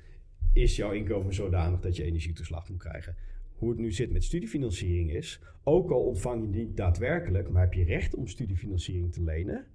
is 0.53 0.75
jouw 0.75 0.91
inkomen 0.91 1.33
zodanig 1.33 1.79
dat 1.79 1.95
je 1.95 2.03
energietoeslag 2.03 2.69
moet 2.69 2.79
krijgen? 2.79 3.15
Hoe 3.57 3.69
het 3.69 3.79
nu 3.79 3.91
zit 3.91 4.11
met 4.11 4.23
studiefinanciering 4.23 5.11
is, 5.11 5.39
ook 5.63 5.91
al 5.91 6.01
ontvang 6.01 6.41
je 6.41 6.47
niet 6.47 6.77
daadwerkelijk, 6.77 7.49
maar 7.49 7.61
heb 7.61 7.73
je 7.73 7.83
recht 7.83 8.15
om 8.15 8.27
studiefinanciering 8.27 9.13
te 9.13 9.23
lenen, 9.23 9.65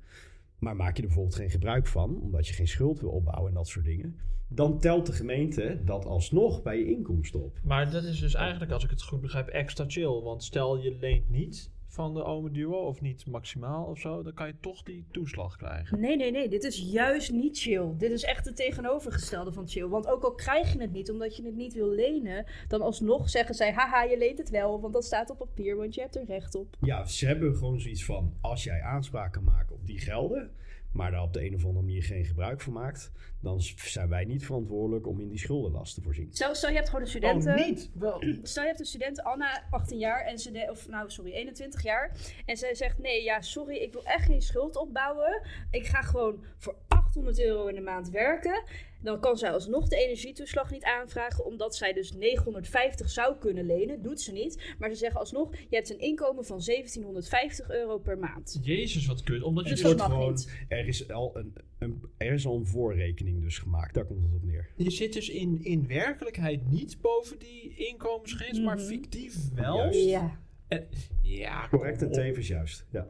maar 0.65 0.77
maak 0.77 0.97
je 0.97 1.03
er 1.03 1.09
bijvoorbeeld 1.09 1.37
geen 1.37 1.51
gebruik 1.51 1.87
van, 1.87 2.21
omdat 2.21 2.49
je 2.49 2.55
geen 2.55 2.69
schuld 2.69 3.01
wil 3.01 3.11
opbouwen 3.11 3.49
en 3.49 3.55
dat 3.55 3.69
soort 3.69 3.85
dingen, 3.85 4.19
dan 4.49 4.79
telt 4.79 5.07
de 5.07 5.13
gemeente 5.13 5.81
dat 5.85 6.05
alsnog 6.05 6.63
bij 6.63 6.79
je 6.79 6.91
inkomsten 6.91 7.45
op. 7.45 7.59
Maar 7.63 7.91
dat 7.91 8.05
is 8.05 8.21
dus 8.21 8.35
eigenlijk, 8.35 8.73
als 8.73 8.85
ik 8.85 8.91
het 8.91 9.03
goed 9.03 9.21
begrijp, 9.21 9.49
extra 9.49 9.85
chill. 9.89 10.21
Want 10.23 10.45
stel 10.45 10.79
je 10.79 10.97
leent 11.01 11.31
niet 11.31 11.73
van 11.87 12.15
de 12.15 12.25
Ome 12.25 12.51
Duo 12.51 12.87
of 12.87 13.01
niet 13.01 13.27
maximaal 13.27 13.85
of 13.85 13.99
zo, 13.99 14.23
dan 14.23 14.35
kan 14.35 14.47
je 14.47 14.55
toch 14.61 14.83
die 14.83 15.07
toeslag 15.11 15.57
krijgen. 15.57 16.01
Nee, 16.01 16.17
nee, 16.17 16.31
nee. 16.31 16.49
Dit 16.49 16.65
is 16.65 16.79
juist 16.79 17.33
niet 17.33 17.59
chill. 17.59 17.95
Dit 17.99 18.11
is 18.11 18.23
echt 18.23 18.45
het 18.45 18.57
tegenovergestelde 18.57 19.53
van 19.53 19.69
chill. 19.69 19.87
Want 19.87 20.07
ook 20.07 20.23
al 20.23 20.35
krijg 20.35 20.73
je 20.73 20.81
het 20.81 20.93
niet 20.93 21.11
omdat 21.11 21.37
je 21.37 21.45
het 21.45 21.55
niet 21.55 21.75
wil 21.75 21.91
lenen, 21.91 22.47
dan 22.69 22.83
alsnog 22.83 23.31
zeggen 23.31 23.55
zij: 23.55 23.73
haha, 23.73 24.03
je 24.03 24.19
leent 24.19 24.39
het 24.39 24.51
wel, 24.51 24.81
want 24.81 24.93
dat 24.93 25.05
staat 25.05 25.31
op 25.31 25.39
papier, 25.39 25.77
want 25.77 25.95
je 25.95 26.01
hebt 26.01 26.17
er 26.17 26.25
recht 26.25 26.55
op. 26.55 26.77
Ja, 26.81 27.05
ze 27.07 27.27
hebben 27.27 27.57
gewoon 27.57 27.81
zoiets 27.81 28.05
van, 28.05 28.35
als 28.41 28.65
jij 28.65 28.83
aanspraak 28.83 29.33
kan 29.33 29.45
maken 29.45 29.75
op 29.75 29.87
die 29.87 29.99
gelden, 29.99 30.51
maar 30.95 31.11
daar 31.11 31.23
op 31.23 31.33
de 31.33 31.45
een 31.47 31.55
of 31.55 31.65
andere 31.65 31.85
manier 31.85 32.03
geen 32.03 32.25
gebruik 32.25 32.61
van 32.61 32.73
maakt, 32.73 33.11
dan 33.41 33.61
zijn 33.77 34.09
wij 34.09 34.25
niet 34.25 34.45
verantwoordelijk 34.45 35.07
om 35.07 35.21
in 35.21 35.29
die 35.29 35.39
schuldenlast 35.39 35.95
te 35.95 36.03
voorzien. 36.03 36.29
Stel, 36.33 36.55
stel 36.55 36.71
je 36.71 36.77
hebt 36.77 36.89
gewoon 36.89 37.05
een 37.05 37.11
studenten. 37.11 37.59
Oh, 37.59 37.67
niet? 37.67 37.91
Wel, 37.95 38.23
Stel 38.43 38.63
je 38.63 38.69
hebt 38.69 38.81
een 38.81 38.87
student, 38.87 39.23
Anna, 39.23 39.67
18 39.71 39.99
jaar, 39.99 40.25
en 40.25 40.39
ze 40.39 40.51
de, 40.51 40.67
of 40.71 40.89
nou 40.89 41.11
sorry, 41.11 41.33
21 41.33 41.83
jaar. 41.83 42.17
En 42.47 42.57
zij 42.57 42.75
zegt: 42.75 42.99
Nee, 42.99 43.23
ja, 43.23 43.41
sorry, 43.41 43.77
ik 43.77 43.93
wil 43.93 44.05
echt 44.05 44.25
geen 44.25 44.43
schuld 44.43 44.77
opbouwen. 44.77 45.43
Ik 45.71 45.87
ga 45.87 46.03
gewoon 46.03 46.45
voor 46.59 46.77
800 46.89 47.41
euro 47.41 47.67
in 47.67 47.75
de 47.75 47.81
maand 47.81 48.11
werken. 48.11 48.63
Dan 49.05 49.21
kan 49.21 49.37
zij 49.37 49.51
alsnog 49.53 49.89
de 49.89 49.97
energietoeslag 49.97 50.71
niet 50.71 50.85
aanvragen, 50.85 51.45
omdat 51.45 51.77
zij 51.77 51.93
dus 51.93 52.13
950 52.13 53.11
zou 53.11 53.37
kunnen 53.39 53.67
lenen. 53.67 54.03
Doet 54.03 54.21
ze 54.21 54.33
niet. 54.33 54.75
Maar 54.79 54.91
ze 54.91 54.97
zeggen 54.97 55.21
alsnog: 55.21 55.57
Je 55.57 55.77
hebt 55.77 55.91
een 55.91 55.99
inkomen 56.01 56.45
van 56.45 56.61
1750 56.67 57.71
euro 57.71 57.99
per 57.99 58.19
maand. 58.19 58.59
Jezus, 58.63 59.07
wat 59.07 59.23
kut. 59.23 59.43
Omdat 59.43 59.65
je 59.65 59.71
Dus 59.71 59.81
dat 59.81 59.91
dus, 59.93 60.01
mag 60.01 60.11
gewoon, 60.11 60.31
niet. 60.33 60.53
er 60.69 60.87
is 60.87 61.11
al 61.11 61.31
een, 61.37 61.53
een, 61.79 62.03
er 62.17 62.33
is 62.33 62.47
al 62.47 62.57
een 62.57 62.67
voorrekening 62.67 63.43
dus 63.43 63.59
gemaakt, 63.59 63.95
daar 63.95 64.05
komt 64.07 64.23
het 64.25 64.35
op 64.35 64.43
neer. 64.45 64.69
je 64.77 64.91
zit 64.91 65.13
dus 65.13 65.29
in, 65.29 65.59
in 65.63 65.87
werkelijkheid 65.87 66.71
niet 66.71 67.01
boven 67.01 67.39
die 67.39 67.75
inkomensgrens, 67.77 68.61
maar 68.61 68.77
Mhm. 68.77 68.85
fictief 68.87 69.37
wel. 69.55 69.77
Juist. 69.77 70.05
Ja. 70.05 70.39
En- 70.69 70.89
ja, 71.23 71.69
Correct 71.69 72.03
en 72.03 72.11
tevens 72.13 72.49
juist. 72.49 72.87
Ja, 72.91 73.09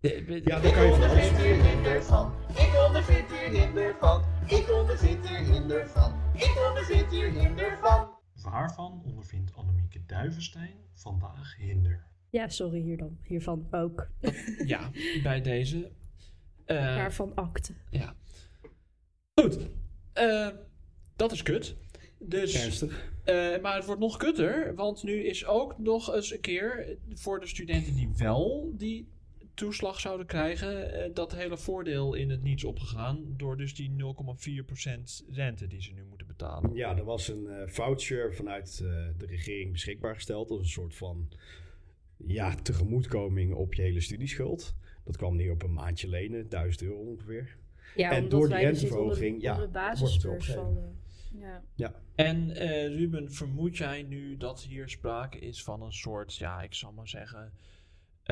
ja 0.00 0.60
daar 0.60 0.72
kan 0.72 0.84
je 0.84 0.88
Ik 0.88 0.94
van 0.94 1.10
alles 1.10 1.28
ondervind 1.28 1.36
hier 1.38 1.62
hinder 1.64 2.02
van. 2.02 2.32
Ik 2.56 2.84
ondervind 2.86 3.30
hier 3.30 3.60
hinder 3.60 3.94
van. 3.98 4.24
Ik 4.46 4.70
ondervind 4.72 5.28
hier 5.28 5.38
hinder 5.52 5.88
van. 5.88 6.12
Ik 6.34 6.64
ondervind 6.68 7.10
hier 7.10 7.30
hinder 7.32 7.78
van. 7.80 8.08
Waarvan 8.42 9.02
ondervindt 9.06 9.54
Annemieke 9.54 10.04
Duivenstein 10.06 10.74
vandaag 10.94 11.56
hinder? 11.56 12.08
ja, 12.30 12.48
sorry 12.48 12.80
hier 12.80 12.96
dan, 12.96 13.18
hiervan 13.22 13.66
ook. 13.70 14.08
Ja, 14.66 14.90
bij 15.22 15.40
deze. 15.40 15.90
Eh, 16.64 16.76
Waarvan 16.96 17.34
akte. 17.34 17.72
ja. 17.90 18.14
Goed. 19.34 19.58
Eh, 20.12 20.48
dat 21.16 21.32
is 21.32 21.42
kut. 21.42 21.76
Dus, 22.18 22.64
Ernstig. 22.64 23.10
eh, 23.24 23.60
maar 23.62 23.74
het 23.74 23.84
wordt 23.84 24.00
nog 24.00 24.16
kutter, 24.16 24.74
want 24.74 25.02
nu 25.02 25.24
is 25.24 25.46
ook 25.46 25.78
nog 25.78 26.14
eens 26.14 26.32
een 26.32 26.40
keer 26.40 26.96
voor 27.14 27.40
de 27.40 27.46
studenten 27.46 27.94
die 27.94 28.10
wel 28.16 28.72
die 28.76 29.08
toeslag 29.54 30.00
zouden 30.00 30.26
krijgen, 30.26 30.92
eh, 30.92 31.10
dat 31.14 31.32
hele 31.32 31.56
voordeel 31.56 32.14
in 32.14 32.30
het 32.30 32.42
niets 32.42 32.64
opgegaan 32.64 33.34
door 33.36 33.56
dus 33.56 33.74
die 33.74 33.90
0,4% 33.90 35.24
rente 35.30 35.66
die 35.66 35.82
ze 35.82 35.92
nu 35.92 36.04
moeten 36.08 36.26
betalen. 36.26 36.74
Ja, 36.74 36.96
er 36.96 37.04
was 37.04 37.28
een 37.28 37.46
eh, 37.46 37.68
voucher 37.68 38.34
vanuit 38.34 38.80
eh, 38.82 38.88
de 39.18 39.26
regering 39.26 39.72
beschikbaar 39.72 40.14
gesteld 40.14 40.50
als 40.50 40.60
een 40.60 40.66
soort 40.66 40.94
van 40.94 41.28
ja, 42.16 42.54
tegemoetkoming 42.54 43.54
op 43.54 43.74
je 43.74 43.82
hele 43.82 44.00
studieschuld. 44.00 44.74
Dat 45.04 45.16
kwam 45.16 45.36
neer 45.36 45.52
op 45.52 45.62
een 45.62 45.72
maandje 45.72 46.08
lenen, 46.08 46.48
1000 46.48 46.82
euro 46.82 46.96
ongeveer. 46.96 47.56
Ja, 47.96 48.10
En 48.10 48.16
omdat 48.16 48.30
door 48.30 48.48
die 48.48 48.56
dus 48.56 48.64
renteverhoging, 48.64 49.42
ja, 49.42 49.68
wordt 49.98 50.12
het 50.12 50.26
opgegeven. 50.26 50.98
Ja. 51.38 51.62
Ja, 51.74 51.94
En 52.14 52.50
eh, 52.50 52.86
Ruben, 52.86 53.32
vermoed 53.32 53.76
jij 53.76 54.02
nu 54.02 54.36
dat 54.36 54.62
hier 54.62 54.88
sprake 54.88 55.38
is 55.38 55.62
van 55.62 55.82
een 55.82 55.92
soort, 55.92 56.36
ja, 56.36 56.62
ik 56.62 56.74
zal 56.74 56.92
maar 56.92 57.08
zeggen, 57.08 57.52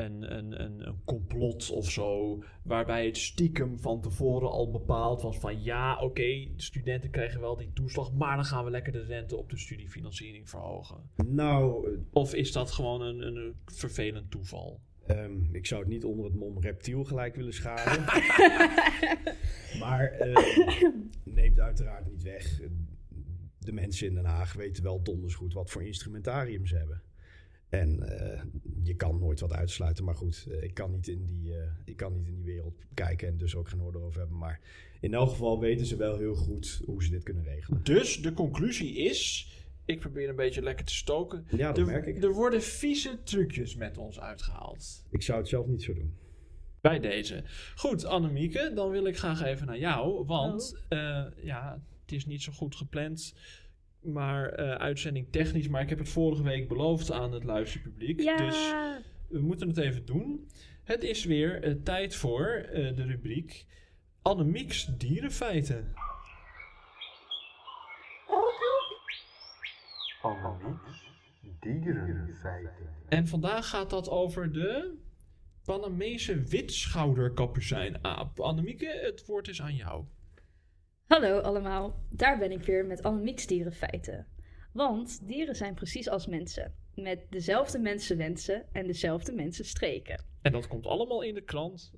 een, 0.05 0.37
een, 0.37 0.63
een, 0.63 0.87
een 0.87 1.01
complot 1.05 1.69
of 1.69 1.91
zo, 1.91 2.39
waarbij 2.63 3.05
het 3.05 3.17
stiekem 3.17 3.79
van 3.79 4.01
tevoren 4.01 4.49
al 4.49 4.71
bepaald 4.71 5.21
was 5.21 5.37
van 5.37 5.63
ja, 5.63 5.99
oké, 5.99 6.23
de 6.55 6.61
studenten 6.61 7.09
krijgen 7.09 7.41
wel 7.41 7.57
die 7.57 7.73
toeslag, 7.73 8.13
maar 8.13 8.35
dan 8.35 8.45
gaan 8.45 8.63
we 8.65 8.71
lekker 8.71 8.91
de 8.91 9.03
rente 9.03 9.35
op 9.35 9.49
de 9.49 9.57
studiefinanciering 9.57 10.49
verhogen. 10.49 10.97
nou, 11.27 11.87
Of 12.11 12.33
is 12.33 12.51
dat 12.51 12.71
gewoon 12.71 13.01
een, 13.01 13.27
een 13.27 13.55
vervelend 13.65 14.31
toeval? 14.31 14.79
Ehm, 15.09 15.55
ik 15.55 15.65
zou 15.65 15.81
het 15.81 15.89
niet 15.89 16.03
onder 16.03 16.25
het 16.25 16.35
mom 16.35 16.59
reptiel 16.59 17.03
gelijk 17.03 17.35
willen 17.35 17.53
scharen. 17.53 18.03
maar 19.83 20.11
eh, 20.11 20.83
neemt 21.23 21.59
uiteraard 21.59 22.09
niet 22.09 22.23
weg. 22.23 22.59
De 23.59 23.71
mensen 23.71 24.07
in 24.07 24.13
Den 24.13 24.25
Haag 24.25 24.53
weten 24.53 24.83
wel 24.83 25.01
donders 25.01 25.35
goed 25.35 25.53
wat 25.53 25.69
voor 25.69 25.83
instrumentarium 25.83 26.65
ze 26.65 26.75
hebben. 26.75 27.01
En 27.69 28.19
eh, 28.19 28.41
je 28.83 28.95
kan 28.95 29.19
nooit 29.19 29.39
wat 29.39 29.53
uitsluiten. 29.53 30.03
Maar 30.03 30.15
goed, 30.15 30.47
eh, 30.49 30.63
ik, 30.63 30.73
kan 30.73 30.91
niet 30.91 31.07
in 31.07 31.25
die, 31.25 31.53
eh, 31.53 31.67
ik 31.85 31.97
kan 31.97 32.13
niet 32.13 32.27
in 32.27 32.35
die 32.35 32.43
wereld 32.43 32.75
kijken 32.93 33.27
en 33.27 33.37
dus 33.37 33.55
ook 33.55 33.67
geen 33.69 33.81
orde 33.81 33.99
over 33.99 34.19
hebben. 34.19 34.37
Maar 34.37 34.59
in 34.99 35.13
elk 35.13 35.29
geval 35.29 35.59
weten 35.59 35.85
ze 35.85 35.95
wel 35.95 36.17
heel 36.17 36.35
goed 36.35 36.81
hoe 36.85 37.03
ze 37.03 37.09
dit 37.09 37.23
kunnen 37.23 37.43
regelen. 37.43 37.83
Dus 37.83 38.21
de 38.21 38.33
conclusie 38.33 38.95
is, 38.95 39.51
ik 39.85 39.99
probeer 39.99 40.29
een 40.29 40.35
beetje 40.35 40.61
lekker 40.61 40.85
te 40.85 40.93
stoken, 40.93 41.45
Ja, 41.49 41.67
dat 41.67 41.77
er, 41.77 41.85
merk 41.85 42.05
ik. 42.05 42.23
er 42.23 42.33
worden 42.33 42.61
vieze 42.61 43.23
trucjes 43.23 43.75
met 43.75 43.97
ons 43.97 44.19
uitgehaald. 44.19 45.05
Ik 45.09 45.21
zou 45.21 45.39
het 45.39 45.47
zelf 45.47 45.67
niet 45.67 45.83
zo 45.83 45.93
doen. 45.93 46.13
Bij 46.81 46.99
deze. 46.99 47.43
Goed, 47.75 48.05
Annemieke, 48.05 48.71
dan 48.75 48.89
wil 48.89 49.05
ik 49.05 49.17
graag 49.17 49.41
even 49.41 49.67
naar 49.67 49.79
jou. 49.79 50.25
Want 50.25 50.83
ja, 51.41 51.81
het 52.01 52.11
is 52.11 52.25
niet 52.25 52.41
zo 52.41 52.51
goed 52.51 52.75
gepland 52.75 53.33
maar 54.01 54.49
eh, 54.49 54.71
uitzending 54.71 55.31
technisch. 55.31 55.67
Maar 55.67 55.81
ik 55.81 55.89
heb 55.89 55.99
het 55.99 56.09
vorige 56.09 56.43
week 56.43 56.67
beloofd 56.67 57.11
aan 57.11 57.33
het 57.33 57.43
luisterpubliek. 57.43 58.21
Ja, 58.21 58.37
Dus 58.37 58.73
we 59.27 59.39
moeten 59.39 59.67
het 59.67 59.77
even 59.77 60.05
doen. 60.05 60.49
Het 60.83 61.03
is 61.03 61.25
weer 61.25 61.63
eh, 61.63 61.73
tijd 61.83 62.15
voor 62.15 62.47
eh, 62.47 62.95
de 62.95 63.03
rubriek 63.03 63.65
Annemiek's 64.21 64.85
dierenfeiten. 64.97 65.93
Annemiek's 70.21 71.11
dierenfeiten. 71.59 72.89
En 73.09 73.27
vandaag 73.27 73.69
gaat 73.69 73.89
dat 73.89 74.09
over 74.09 74.51
de 74.51 74.97
Panamese 75.65 76.43
witschouderkapucijnaap. 76.43 78.39
Annemieke, 78.39 78.99
het 79.01 79.25
woord 79.25 79.47
is 79.47 79.61
aan 79.61 79.75
jou. 79.75 80.05
Hallo 81.09 81.39
allemaal, 81.39 81.95
daar 82.09 82.37
ben 82.37 82.51
ik 82.51 82.63
weer 82.63 82.85
met 82.85 83.03
Annemiek's 83.03 83.47
dierenfeiten. 83.47 84.27
Want 84.73 85.27
dieren 85.27 85.55
zijn 85.55 85.73
precies 85.73 86.09
als 86.09 86.27
mensen, 86.27 86.75
met 86.95 87.25
dezelfde 87.29 87.79
mensenwensen 87.79 88.65
en 88.71 88.87
dezelfde 88.87 89.33
mensenstreken. 89.33 90.25
En 90.41 90.51
dat 90.51 90.67
komt 90.67 90.85
allemaal 90.85 91.21
in 91.21 91.33
de 91.33 91.43
krant. 91.43 91.93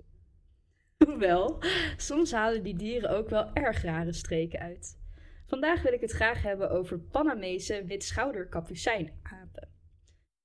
Hoewel, 1.05 1.63
soms 1.97 2.31
halen 2.31 2.63
die 2.63 2.75
dieren 2.75 3.09
ook 3.09 3.29
wel 3.29 3.53
erg 3.53 3.83
rare 3.83 4.13
streken 4.13 4.59
uit. 4.59 4.99
Vandaag 5.45 5.81
wil 5.81 5.93
ik 5.93 6.01
het 6.01 6.11
graag 6.11 6.41
hebben 6.41 6.69
over 6.69 6.99
Panamese 6.99 7.83
witschouderkapucijnapen. 7.85 9.69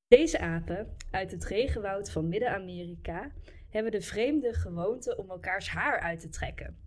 Deze 0.09 0.39
apen, 0.39 0.97
uit 1.11 1.31
het 1.31 1.45
regenwoud 1.45 2.11
van 2.11 2.29
Midden-Amerika, 2.29 3.33
hebben 3.69 3.93
de 3.93 4.01
vreemde 4.01 4.55
gewoonte 4.55 5.17
om 5.17 5.31
elkaars 5.31 5.69
haar 5.69 6.01
uit 6.01 6.21
te 6.21 6.29
trekken. 6.29 6.86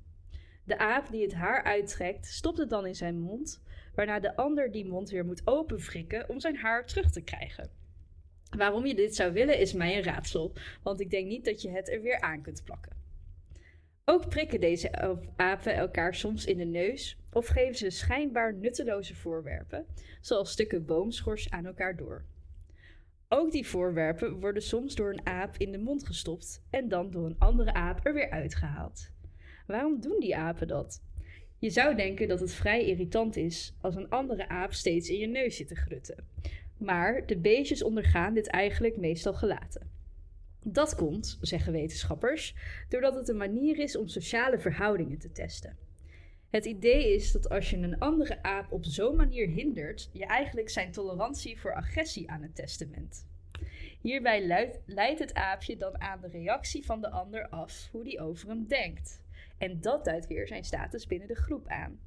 De 0.70 0.78
aap 0.78 1.12
die 1.12 1.22
het 1.22 1.34
haar 1.34 1.64
uittrekt, 1.64 2.26
stopt 2.26 2.58
het 2.58 2.70
dan 2.70 2.86
in 2.86 2.96
zijn 2.96 3.20
mond, 3.20 3.62
waarna 3.96 4.20
de 4.20 4.36
ander 4.36 4.72
die 4.72 4.86
mond 4.86 5.10
weer 5.10 5.26
moet 5.26 5.42
openwrikken 5.48 6.30
om 6.30 6.40
zijn 6.40 6.56
haar 6.56 6.86
terug 6.86 7.12
te 7.12 7.22
krijgen. 7.22 7.70
Waarom 8.58 8.86
je 8.86 8.96
dit 8.96 9.16
zou 9.16 9.34
willen 9.34 9.60
is 9.60 9.74
mij 9.74 9.98
een 9.98 10.04
raadsel, 10.04 10.54
want 10.84 11.00
ik 11.00 11.10
denk 11.10 11.28
niet 11.28 11.46
dat 11.46 11.62
je 11.62 11.70
het 11.70 11.90
er 11.90 12.02
weer 12.02 12.22
aan 12.22 12.42
kunt 12.42 12.64
plakken. 12.64 12.92
Ook 14.06 14.30
prikken 14.30 14.60
deze 14.60 15.20
apen 15.36 15.74
elkaar 15.74 16.16
soms 16.16 16.46
in 16.46 16.58
de 16.58 16.66
neus 16.66 17.18
of 17.32 17.48
geven 17.48 17.76
ze 17.76 17.90
schijnbaar 17.90 18.54
nutteloze 18.54 19.16
voorwerpen, 19.16 19.86
zoals 20.22 20.52
stukken 20.52 20.86
boomschors 20.86 21.50
aan 21.50 21.66
elkaar 21.66 21.96
door. 21.96 22.26
Ook 23.28 23.52
die 23.52 23.68
voorwerpen 23.68 24.40
worden 24.40 24.64
soms 24.64 24.96
door 24.96 25.10
een 25.14 25.26
aap 25.26 25.58
in 25.58 25.72
de 25.72 25.78
mond 25.78 26.06
gestopt 26.06 26.64
en 26.70 26.88
dan 26.88 27.12
door 27.12 27.26
een 27.26 27.40
andere 27.40 27.74
aap 27.74 28.06
er 28.06 28.14
weer 28.14 28.30
uitgehaald. 28.30 29.18
Waarom 29.70 30.02
doen 30.02 30.20
die 30.20 30.36
apen 30.36 30.68
dat? 30.68 31.02
Je 31.58 31.70
zou 31.70 31.96
denken 31.96 32.28
dat 32.28 32.40
het 32.40 32.54
vrij 32.54 32.86
irritant 32.86 33.36
is 33.36 33.74
als 33.82 33.96
een 33.96 34.10
andere 34.10 34.48
aap 34.48 34.74
steeds 34.74 35.10
in 35.10 35.18
je 35.18 35.28
neus 35.28 35.56
zit 35.56 35.68
te 35.68 35.76
grutten. 35.76 36.28
Maar 36.78 37.26
de 37.26 37.38
beestjes 37.38 37.84
ondergaan 37.84 38.34
dit 38.34 38.48
eigenlijk 38.48 38.98
meestal 38.98 39.34
gelaten. 39.34 39.90
Dat 40.64 40.96
komt, 40.96 41.38
zeggen 41.42 41.72
wetenschappers, 41.72 42.56
doordat 42.88 43.16
het 43.16 43.30
een 43.30 43.38
manier 43.38 43.80
is 43.80 43.98
om 43.98 44.08
sociale 44.08 44.60
verhoudingen 44.60 45.20
te 45.20 45.32
testen. 45.32 45.78
Het 46.50 46.66
idee 46.66 47.14
is 47.14 47.32
dat 47.32 47.50
als 47.50 47.70
je 47.70 47.78
een 47.78 48.00
andere 48.00 48.44
aap 48.44 48.72
op 48.72 48.86
zo'n 48.86 49.16
manier 49.16 49.48
hindert, 49.48 50.10
je 50.14 50.26
eigenlijk 50.26 50.70
zijn 50.70 50.92
tolerantie 50.92 51.60
voor 51.60 51.74
agressie 51.74 52.30
aan 52.30 52.42
het 52.42 52.56
testen 52.56 52.92
bent. 52.92 53.26
Hierbij 54.02 54.46
leidt 54.86 55.20
het 55.20 55.34
aapje 55.34 55.78
dan 55.78 56.02
aan 56.02 56.22
de 56.22 56.28
reactie 56.28 56.86
van 56.86 57.02
de 57.02 57.10
ander 57.10 57.50
af 57.50 57.90
hoe 57.92 58.04
die 58.04 58.20
over 58.20 58.48
hem 58.48 58.68
denkt. 58.68 59.22
En 59.60 59.82
dat 59.82 60.06
duidt 60.06 60.28
weer 60.28 60.48
zijn 60.48 60.64
status 60.64 61.08
binnen 61.08 61.28
de 61.28 61.36
groep 61.36 61.68
aan. 61.68 62.00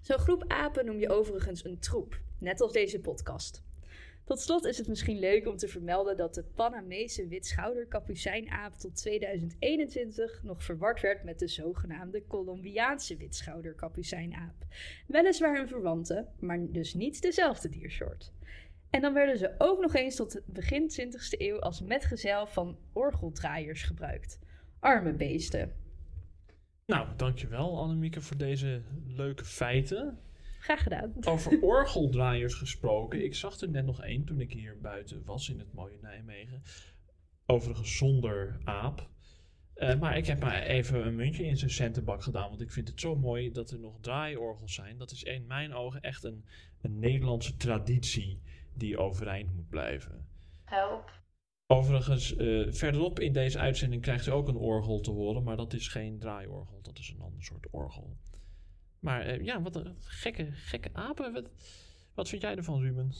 Zo'n 0.00 0.18
groep 0.18 0.44
apen 0.46 0.84
noem 0.84 0.98
je 0.98 1.10
overigens 1.10 1.64
een 1.64 1.78
troep, 1.78 2.20
net 2.38 2.60
als 2.60 2.72
deze 2.72 3.00
podcast. 3.00 3.66
Tot 4.24 4.40
slot 4.40 4.64
is 4.64 4.78
het 4.78 4.88
misschien 4.88 5.18
leuk 5.18 5.46
om 5.46 5.56
te 5.56 5.68
vermelden 5.68 6.16
dat 6.16 6.34
de 6.34 6.44
Panamese 6.54 7.26
witschouderkapucijnaap 7.26 8.74
tot 8.74 8.96
2021 8.96 10.42
nog 10.42 10.64
verward 10.64 11.00
werd 11.00 11.24
met 11.24 11.38
de 11.38 11.46
zogenaamde 11.46 12.26
Colombiaanse 12.26 13.16
witschouderkapucijnaap. 13.16 14.54
Weliswaar 15.06 15.60
een 15.60 15.68
verwante, 15.68 16.26
maar 16.38 16.72
dus 16.72 16.94
niet 16.94 17.22
dezelfde 17.22 17.68
diersoort. 17.68 18.32
En 18.90 19.00
dan 19.00 19.12
werden 19.12 19.38
ze 19.38 19.54
ook 19.58 19.80
nog 19.80 19.94
eens 19.94 20.16
tot 20.16 20.40
begin 20.46 20.90
20e 20.90 21.38
eeuw 21.38 21.58
als 21.60 21.82
metgezel 21.82 22.46
van 22.46 22.78
orgeldraaiers 22.92 23.82
gebruikt. 23.82 24.38
Arme 24.80 25.12
beesten. 25.12 25.87
Nou, 26.88 27.08
dankjewel 27.16 27.78
Annemieke 27.78 28.20
voor 28.20 28.36
deze 28.36 28.82
leuke 29.06 29.44
feiten. 29.44 30.18
Graag 30.58 30.82
gedaan. 30.82 31.12
Over 31.20 31.62
orgeldraaiers 31.62 32.54
gesproken. 32.54 33.24
Ik 33.24 33.34
zag 33.34 33.60
er 33.60 33.68
net 33.68 33.84
nog 33.84 34.02
één 34.02 34.24
toen 34.24 34.40
ik 34.40 34.52
hier 34.52 34.78
buiten 34.80 35.24
was 35.24 35.48
in 35.48 35.58
het 35.58 35.72
mooie 35.72 35.98
Nijmegen. 36.02 36.62
Overigens 37.46 37.96
zonder 37.96 38.60
aap. 38.64 39.08
Eh, 39.74 39.98
maar 40.00 40.16
ik 40.16 40.26
heb 40.26 40.40
maar 40.40 40.62
even 40.62 41.06
een 41.06 41.16
muntje 41.16 41.46
in 41.46 41.56
zijn 41.56 41.70
centenbak 41.70 42.22
gedaan. 42.22 42.48
Want 42.48 42.60
ik 42.60 42.70
vind 42.70 42.88
het 42.88 43.00
zo 43.00 43.16
mooi 43.16 43.52
dat 43.52 43.70
er 43.70 43.78
nog 43.78 44.00
draaiorgels 44.00 44.74
zijn. 44.74 44.98
Dat 44.98 45.10
is 45.10 45.22
in 45.22 45.46
mijn 45.46 45.74
ogen 45.74 46.00
echt 46.00 46.24
een, 46.24 46.44
een 46.80 46.98
Nederlandse 46.98 47.56
traditie 47.56 48.42
die 48.74 48.98
overeind 48.98 49.54
moet 49.54 49.68
blijven. 49.68 50.26
Help. 50.64 51.10
Overigens, 51.70 52.36
eh, 52.36 52.66
verderop 52.72 53.20
in 53.20 53.32
deze 53.32 53.58
uitzending 53.58 54.02
krijgt 54.02 54.26
u 54.26 54.30
ook 54.30 54.48
een 54.48 54.56
orgel 54.56 55.00
te 55.00 55.10
horen. 55.10 55.42
Maar 55.42 55.56
dat 55.56 55.72
is 55.72 55.88
geen 55.88 56.18
draaiorgel. 56.18 56.78
Dat 56.82 56.98
is 56.98 57.14
een 57.14 57.22
ander 57.22 57.42
soort 57.42 57.66
orgel. 57.70 58.16
Maar 59.00 59.20
eh, 59.20 59.44
ja, 59.44 59.62
wat 59.62 59.76
een 59.76 59.96
gekke, 59.98 60.52
gekke 60.52 60.90
apen. 60.92 61.32
Wat, 61.32 61.50
wat 62.14 62.28
vind 62.28 62.42
jij 62.42 62.56
ervan, 62.56 62.80
Ruben? 62.80 63.12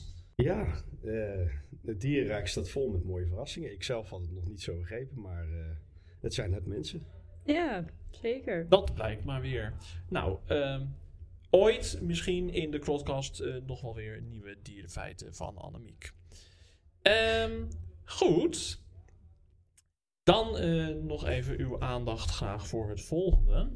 Ja, 0.43 0.83
eh, 1.05 1.51
het 1.85 2.01
dierenrijk 2.01 2.49
staat 2.49 2.69
vol 2.69 2.89
met 2.89 3.05
mooie 3.05 3.27
verrassingen. 3.27 3.73
Ik 3.73 3.83
zelf 3.83 4.09
had 4.09 4.21
het 4.21 4.33
nog 4.33 4.49
niet 4.49 4.63
zo 4.63 4.79
begrepen, 4.79 5.21
maar 5.21 5.49
eh, 5.49 5.77
het 6.21 6.35
zijn 6.35 6.51
net 6.51 6.67
mensen. 6.67 7.07
Ja, 7.45 7.85
zeker. 8.11 8.69
Dat 8.69 8.95
blijkt 8.95 9.25
maar 9.25 9.41
weer. 9.41 9.75
Nou, 10.09 10.39
ehm, 10.47 10.87
ooit 11.51 11.99
misschien 12.03 12.51
in 12.51 12.71
de 12.71 12.79
podcast 12.79 13.41
eh, 13.41 13.55
nog 13.67 13.81
wel 13.81 13.95
weer 13.95 14.23
nieuwe 14.23 14.57
dierenfeiten 14.63 15.35
van 15.35 15.57
Annemiek. 15.57 16.13
Ehm, 17.03 17.65
goed. 18.09 18.83
Dan 20.23 20.59
eh, 20.59 20.89
nog 20.89 21.27
even 21.27 21.59
uw 21.59 21.81
aandacht 21.81 22.31
graag 22.31 22.67
voor 22.67 22.89
het 22.89 23.01
volgende. 23.01 23.71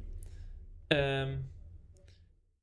Ehm, 0.86 1.38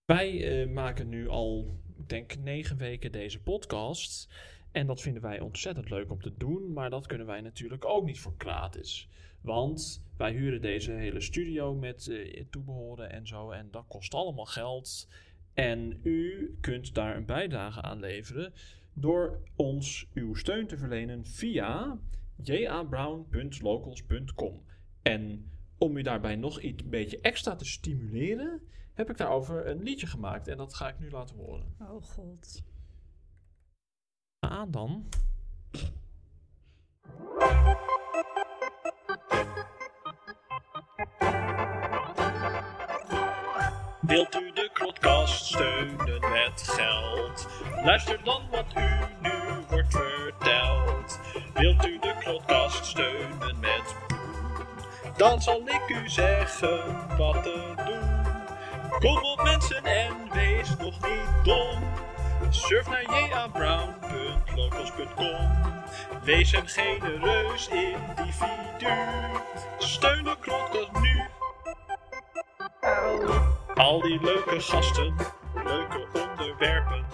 wij 0.06 0.62
eh, 0.62 0.70
maken 0.70 1.10
nu 1.10 1.28
al, 1.28 1.80
ik 1.98 2.10
denk, 2.10 2.38
negen 2.38 2.78
weken 2.78 3.12
deze 3.12 3.42
podcast. 3.42 4.34
En 4.72 4.88
dat 4.88 5.02
vinden 5.02 5.22
wij 5.22 5.40
ontzettend 5.40 5.90
leuk 5.90 6.12
om 6.12 6.22
te 6.22 6.38
doen. 6.38 6.74
Maar 6.74 6.90
dat 6.90 7.08
kunnen 7.08 7.28
wij 7.28 7.42
natuurlijk 7.42 7.86
ook 7.86 8.06
niet 8.06 8.20
voor 8.20 8.34
gratis. 8.38 9.10
Want 9.42 10.04
wij 10.18 10.32
huren 10.32 10.62
deze 10.62 10.92
hele 10.92 11.22
studio 11.22 11.74
met 11.74 12.08
eh, 12.08 12.44
toebehoren 12.50 13.12
en 13.12 13.28
zo. 13.28 13.52
En 13.52 13.68
dat 13.72 13.86
kost 13.88 14.14
allemaal 14.14 14.46
geld. 14.46 15.08
En 15.54 16.00
u 16.04 16.58
kunt 16.62 16.94
daar 16.94 17.16
een 17.16 17.26
bijdrage 17.26 17.82
aan 17.82 18.00
leveren. 18.00 18.54
Door 18.94 19.44
ons 19.56 20.10
uw 20.14 20.34
steun 20.34 20.68
te 20.68 20.78
verlenen 20.78 21.26
via 21.26 22.00
jabrown.locals.com. 22.36 24.62
En 25.02 25.52
om 25.78 25.98
u 25.98 26.02
daarbij 26.02 26.36
nog 26.36 26.62
iets 26.62 26.84
een 26.84 26.90
beetje 26.90 27.22
extra 27.22 27.56
te 27.56 27.66
stimuleren, 27.66 28.62
heb 28.94 29.10
ik 29.10 29.18
daarover 29.18 29.68
een 29.68 29.84
liedje 29.84 30.08
gemaakt. 30.08 30.48
En 30.48 30.58
dat 30.58 30.74
ga 30.74 30.88
ik 30.88 31.00
nu 31.00 31.10
laten 31.10 31.36
horen. 31.36 31.76
Oh 31.80 32.04
god. 32.04 32.64
Aan 34.40 34.72
dan. 34.72 35.10
Wilt 44.10 44.36
u 44.36 44.52
de 44.54 44.70
podcast 44.74 45.46
steunen 45.46 46.20
met 46.20 46.64
geld? 46.66 47.48
Luister 47.84 48.20
dan 48.24 48.42
wat 48.52 48.66
u 48.76 48.88
nu 49.22 49.32
wordt 49.70 49.94
verteld. 49.94 51.20
Wilt 51.54 51.86
u 51.86 52.00
de 52.00 52.14
podcast 52.24 52.86
steunen 52.86 53.60
met 53.60 53.96
bloem? 54.08 54.68
Dan 55.18 55.42
zal 55.42 55.62
ik 55.66 55.82
u 55.88 56.10
zeggen 56.10 57.08
wat 57.18 57.44
te 57.44 57.74
doen. 57.86 58.26
Kom 59.00 59.24
op 59.24 59.44
mensen 59.44 59.86
en 59.86 60.14
wees 60.34 60.70
nog 60.80 61.02
niet 61.02 61.30
dom. 61.44 61.84
Surf 62.50 62.90
naar 62.90 63.28
jabrown.locals.com. 63.30 65.62
Wees 66.24 66.52
een 66.52 66.68
genereus 66.68 67.68
individu. 67.68 68.94
Steun 69.78 70.24
de 70.24 70.36
podcast 70.42 70.92
nu. 71.02 71.22
Al 73.80 74.02
die 74.02 74.20
leuke 74.22 74.60
gasten, 74.60 75.16
leuke 75.64 76.06
onderwerpen, 76.14 77.06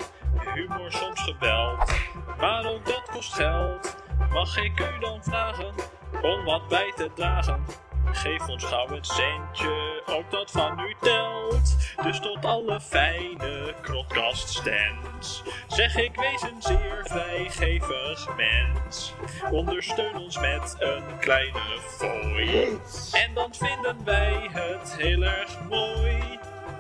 humor 0.54 0.92
soms 0.92 1.22
geweld, 1.22 1.92
maar 2.40 2.66
ook 2.66 2.86
dat 2.86 3.10
kost 3.12 3.34
geld. 3.34 3.96
Mag 4.32 4.58
ik 4.58 4.80
u 4.80 5.00
dan 5.00 5.24
vragen 5.24 5.74
om 6.22 6.44
wat 6.44 6.68
bij 6.68 6.94
te 6.96 7.10
dragen? 7.16 7.66
Geef 8.12 8.48
ons 8.48 8.64
gauw 8.64 8.88
een 8.88 9.04
centje, 9.04 10.04
ook 10.06 10.32
dat 10.32 10.52
van 10.52 10.80
u 10.80 10.96
telt. 11.02 11.76
Dus 12.04 12.20
tot 12.20 12.46
alle 12.46 12.82
fijne 12.82 13.74
krokaststands. 13.82 15.44
Zeg 15.68 15.96
ik 15.96 16.16
wees 16.16 16.42
een 16.42 16.62
zeer 16.62 17.02
vrijgevig 17.04 18.36
mens. 18.36 19.14
Ondersteun 19.52 20.18
ons 20.18 20.40
met 20.40 20.76
een 20.80 21.20
kleine 21.20 21.80
fooi. 21.82 22.80
En 23.12 23.34
dan 23.34 23.54
vinden 23.54 24.04
wij 24.06 24.50
het 24.52 24.96
heel 24.98 25.22
erg 25.22 25.60
mooi. 25.70 26.36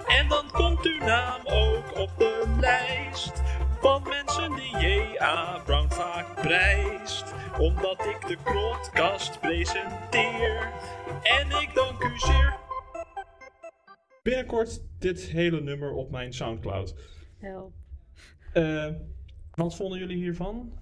En 0.07 0.27
dan 0.27 0.51
komt 0.51 0.85
uw 0.85 0.99
naam 0.99 1.41
ook 1.45 1.97
op 1.97 2.09
de 2.17 2.55
lijst 2.59 3.41
van 3.79 4.03
mensen 4.03 4.55
die 4.55 4.77
J.A. 4.77 5.61
Brown 5.65 5.89
vaak 5.89 6.41
prijst. 6.41 7.33
Omdat 7.59 8.05
ik 8.05 8.27
de 8.27 8.37
podcast 8.43 9.39
presenteer. 9.39 10.71
En 11.23 11.47
ik 11.47 11.71
dank 11.73 12.03
u 12.03 12.19
zeer. 12.19 12.57
Binnenkort 14.23 14.81
dit 14.99 15.21
hele 15.21 15.61
nummer 15.61 15.91
op 15.91 16.11
mijn 16.11 16.33
Soundcloud. 16.33 16.95
Help. 17.37 17.73
Eh, 18.53 18.91
wat 19.51 19.75
vonden 19.75 19.99
jullie 19.99 20.17
hiervan? 20.17 20.79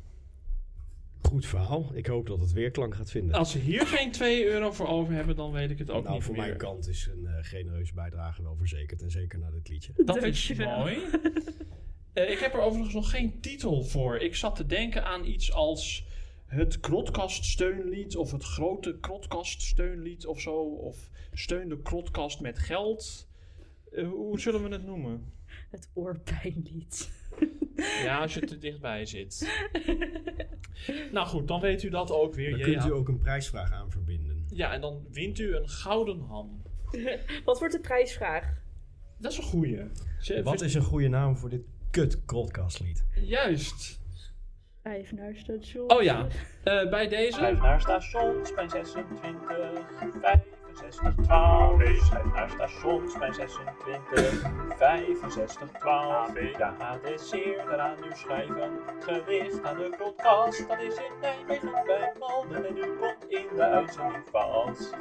Goed 1.34 1.46
verhaal. 1.46 1.92
Ik 1.94 2.06
hoop 2.06 2.28
dat 2.28 2.40
het 2.40 2.52
weerklank 2.52 2.96
gaat 2.96 3.12
vinden. 3.12 3.36
Als 3.36 3.52
ze 3.52 3.58
hier 3.58 3.88
geen 3.88 4.12
2 4.12 4.46
euro 4.46 4.72
voor 4.72 4.88
over 4.88 5.14
hebben, 5.14 5.36
dan 5.36 5.52
weet 5.52 5.70
ik 5.70 5.78
het 5.80 5.92
ook 5.92 6.04
nou, 6.04 6.16
niet 6.16 6.24
voor 6.24 6.36
meer. 6.36 6.46
mijn 6.46 6.58
kant 6.58 6.88
is 6.88 7.10
een 7.12 7.26
eh, 7.26 7.34
genereuze 7.42 7.94
bijdrage 7.94 8.44
wel 8.44 8.56
verzekerd. 8.56 9.02
En 9.02 9.12
zeker 9.12 9.40
naar 9.40 9.52
dit 9.52 9.70
liedje. 9.70 9.94
Dat 9.96 10.16
is 10.16 10.22
Dankjewel. 10.22 10.78
mooi. 10.78 10.98
Eh, 12.14 12.32
ik 12.32 12.40
heb 12.40 12.54
er 12.54 12.60
overigens 12.60 12.94
nog 12.94 13.10
geen 13.10 13.40
titel 13.40 13.84
voor. 13.84 14.18
Ik 14.18 14.36
zat 14.36 14.56
te 14.56 14.66
denken 14.66 15.06
aan 15.06 15.26
iets 15.26 15.54
als 15.54 16.06
het 16.46 16.80
Krotkast 16.80 17.46
steunlied 17.46 18.16
of 18.16 18.32
het 18.32 18.44
grote 18.44 18.98
Krotkast 19.00 19.62
steunlied 19.62 20.26
of 20.26 20.42
zo. 20.42 20.56
Of 20.62 21.10
steun 21.32 21.70
de 21.70 21.82
Krotkast 21.82 22.42
met 22.42 22.60
geld. 22.60 23.28
Eh, 23.92 24.08
hoe 24.08 24.40
zullen 24.40 24.64
we 24.64 24.70
het 24.70 24.86
noemen? 24.86 25.34
Het 25.70 25.90
oorpijnlied. 25.94 27.12
Ja, 28.04 28.20
als 28.20 28.34
je 28.34 28.40
te 28.40 28.58
dichtbij 28.58 29.06
zit. 29.06 29.64
nou 31.12 31.28
goed, 31.28 31.48
dan 31.48 31.62
weet 31.62 31.84
u 31.84 31.90
dat 31.90 32.12
ook 32.12 32.34
weer. 32.34 32.58
Ja, 32.58 32.64
kunt 32.64 32.84
ja. 32.84 32.90
u 32.90 32.94
ook 32.94 33.08
een 33.08 33.20
prijsvraag 33.20 33.72
aan 33.72 33.92
verbinden. 33.92 34.46
Ja, 34.48 34.74
en 34.74 34.82
dan 34.82 35.06
wint 35.12 35.40
u 35.40 35.56
een 35.56 35.70
gouden 35.70 36.20
ham. 36.20 36.62
Wat 37.46 37.60
wordt 37.60 37.74
de 37.74 37.80
prijsvraag? 37.80 38.62
Dat 39.18 39.32
is 39.32 39.38
een 39.38 39.44
goeie. 39.44 39.80
Wat 40.44 40.62
is 40.62 40.74
een 40.74 40.82
goede 40.82 41.08
naam 41.08 41.38
voor 41.38 41.50
dit 41.50 41.62
kut 41.92 42.26
krotcastlied? 42.26 43.06
Juist. 43.22 44.02
Vijf 44.82 45.12
naar 45.12 45.36
station. 45.36 45.92
Oh 45.92 46.02
ja, 46.02 46.28
eh, 46.64 46.90
bij 46.90 47.08
deze. 47.08 47.32
Schrijf 47.32 47.60
naar 47.60 47.82
stationspijn 47.82 48.70
26, 48.70 49.42
65, 50.74 51.26
12. 51.26 51.78
Nee, 51.78 52.00
schrijf 52.00 52.34
naar 52.34 52.50
stationspijn 52.50 53.34
26, 53.34 54.52
65, 54.78 55.72
12. 55.80 56.58
Ja, 56.58 56.76
adresseer 56.80 57.80
aan 57.80 57.98
u 57.98 58.16
schrijven. 58.16 58.72
Gericht 59.00 59.64
aan 59.64 59.78
de 59.78 59.96
podcast, 59.98 60.68
dat 60.68 60.82
is 60.82 60.96
in 60.96 61.20
Nijmegen 61.22 61.86
bij 61.86 62.14
Malden. 62.20 62.66
En 62.68 62.78
u 62.78 62.98
komt 63.00 63.26
in 63.28 63.56
de 63.56 63.62
uitzending 63.62 64.24
vast. 64.32 64.94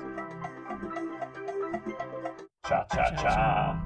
Tja, 2.60 2.84
tja, 2.84 3.14
tja. 3.14 3.82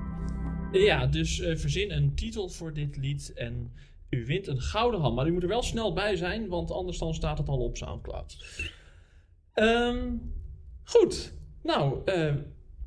Ja, 0.73 1.07
dus 1.07 1.41
eh, 1.41 1.57
verzin 1.57 1.91
een 1.91 2.15
titel 2.15 2.49
voor 2.49 2.73
dit 2.73 2.97
lied 2.97 3.33
en 3.35 3.73
u 4.11 4.27
wint 4.27 4.47
een 4.47 4.61
gouden 4.61 5.01
ham. 5.01 5.15
Maar 5.15 5.27
u 5.27 5.33
moet 5.33 5.43
er 5.43 5.49
wel 5.49 5.63
snel 5.63 5.93
bij 5.93 6.17
zijn, 6.17 6.49
want 6.49 6.71
anders 6.71 6.99
dan 6.99 7.15
staat 7.15 7.39
het 7.39 7.49
al 7.49 7.59
op 7.59 7.77
Soundcloud. 7.77 8.37
Ehm, 9.53 10.17
goed. 10.85 11.35
Nou, 11.67 12.05
eh, 12.05 12.35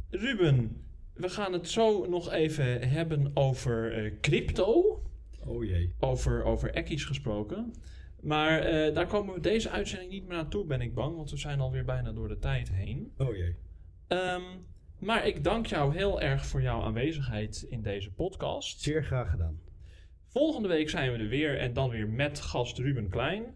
Ruben, 0.10 0.84
we 1.14 1.30
gaan 1.30 1.54
het 1.54 1.70
zo 1.70 2.06
nog 2.06 2.32
even 2.32 2.90
hebben 2.90 3.32
over 3.34 3.94
eh, 3.94 4.14
crypto. 4.22 5.02
Oh 5.46 5.64
jee. 5.64 5.94
Over, 6.00 6.44
over 6.44 6.74
ekkies 6.74 7.04
gesproken. 7.04 7.74
Maar 8.22 8.60
eh, 8.60 8.94
daar 8.94 9.08
komen 9.08 9.34
we 9.34 9.40
deze 9.40 9.70
uitzending 9.70 10.12
niet 10.12 10.28
meer 10.28 10.38
naartoe, 10.38 10.66
ben 10.66 10.82
ik 10.82 10.94
bang. 10.94 11.16
Want 11.16 11.32
we 11.32 11.38
zijn 11.38 11.60
alweer 11.60 11.86
bijna 11.86 12.12
door 12.12 12.28
de 12.28 12.40
tijd 12.40 12.72
heen. 12.72 13.14
Oh 13.18 13.36
jee. 13.36 13.56
Ehm, 14.08 14.44
maar 15.00 15.28
ik 15.28 15.44
dank 15.44 15.66
jou 15.66 15.96
heel 15.96 16.22
erg 16.22 16.46
voor 16.46 16.62
jouw 16.62 16.82
aanwezigheid 16.82 17.66
in 17.70 17.82
deze 17.82 18.12
podcast. 18.12 18.82
Zeer 18.82 19.04
graag 19.04 19.30
gedaan. 19.30 19.60
Volgende 20.28 20.68
week 20.68 20.90
zijn 20.90 21.12
we 21.12 21.18
er 21.18 21.28
weer 21.28 21.58
en 21.58 21.74
dan 21.74 21.90
weer 21.90 22.10
met 22.10 22.40
gast 22.40 22.78
Ruben 22.78 23.10
Klein. 23.10 23.56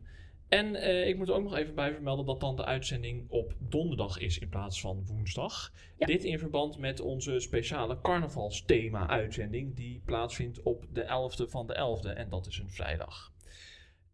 En 0.54 0.76
eh, 0.76 1.08
ik 1.08 1.18
moet 1.18 1.28
er 1.28 1.34
ook 1.34 1.44
nog 1.44 1.56
even 1.56 1.76
bij 1.76 1.94
vermelden 1.94 2.26
dat 2.26 2.40
dan 2.40 2.56
de 2.56 2.66
uitzending 2.66 3.26
op 3.30 3.54
donderdag 3.60 4.20
is 4.20 4.40
in 4.40 4.50
plaats 4.50 4.82
van 4.82 5.06
woensdag. 5.06 5.74
Ja. 5.98 6.06
Dit 6.06 6.24
in 6.24 6.40
verband 6.40 6.78
met 6.78 7.00
onze 7.00 7.40
speciale 7.40 8.02
carnavalsthema-uitzending 8.02 9.76
die 9.76 10.02
plaatsvindt 10.06 10.62
op 10.62 10.86
de 10.94 11.04
11e 11.04 11.50
van 11.50 11.68
de 11.68 11.74
11e 11.74 12.18
en 12.18 12.30
dat 12.30 12.48
is 12.48 12.58
een 12.58 12.70
vrijdag. 12.70 13.32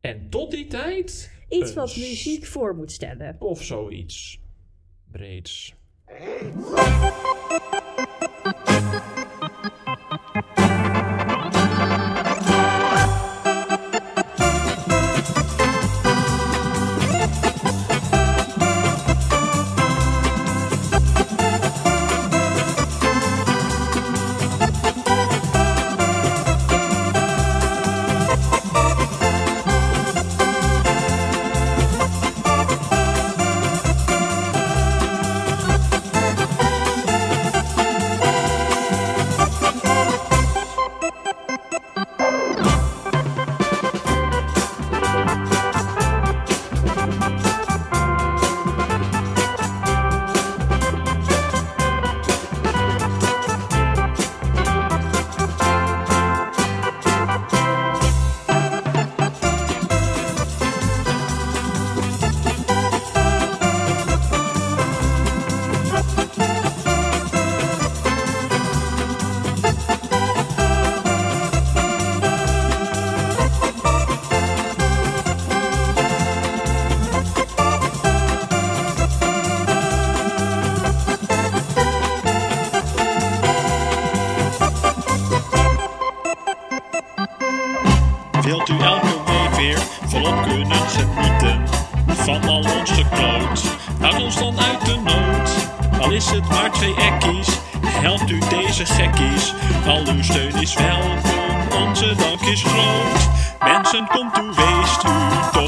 En 0.02 0.30
tot 0.30 0.52
die 0.52 0.68
tijd... 0.68 1.38
Iets 1.50 1.74
wat 1.74 1.96
muziek 1.96 2.46
voor 2.46 2.76
moet 2.76 2.92
stellen. 2.92 3.36
Of 3.40 3.64
zoiets. 3.64 4.40
Breeds. 5.12 5.76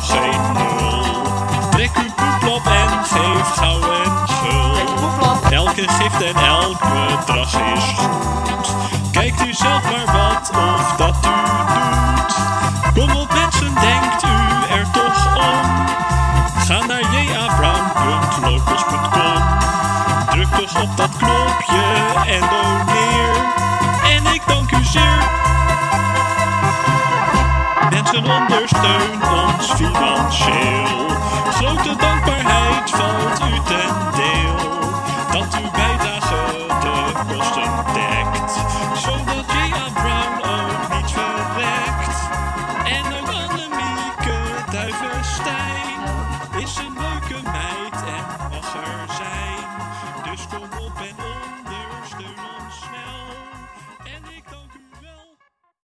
Geen 0.01 0.41
nul. 0.53 1.05
Trek 1.69 1.91
uw 1.95 2.11
poeplop 2.15 2.65
en 2.65 2.89
geef 3.05 3.47
gauw 3.55 3.81
en 3.81 4.27
gul. 4.27 4.75
Elke 5.51 5.87
gift 5.87 6.21
en 6.23 6.35
elk 6.35 6.79
bedrag 6.79 7.53
is 7.53 7.83
goed. 7.97 8.75
Kijkt 9.11 9.45
u 9.45 9.53
zelf 9.53 9.83
maar 9.83 10.05
wat 10.05 10.51
of 10.55 10.93
dat 10.97 11.15
u 11.25 11.29
doet. 11.73 12.35
Kom 12.93 13.11
op 13.15 13.33
mensen, 13.33 13.73
denkt 13.73 14.23
u 14.23 14.37
er 14.73 14.87
toch 14.91 15.35
om. 15.37 15.85
Ga 16.65 16.85
naar 16.85 17.01
jabrown.locals.com. 17.13 19.41
Druk 20.29 20.47
toch 20.47 20.81
op 20.81 20.97
dat 20.97 21.17
knopje 21.17 21.83
en 22.27 22.39
doneer. 22.39 23.60
Mensen 28.39 28.51
ondersteun 28.51 29.21
ons 29.43 29.71
financieel. 29.71 31.07
Grote 31.51 31.95
dankbaarheid 31.95 32.89
valt 32.89 33.39
u 33.39 33.50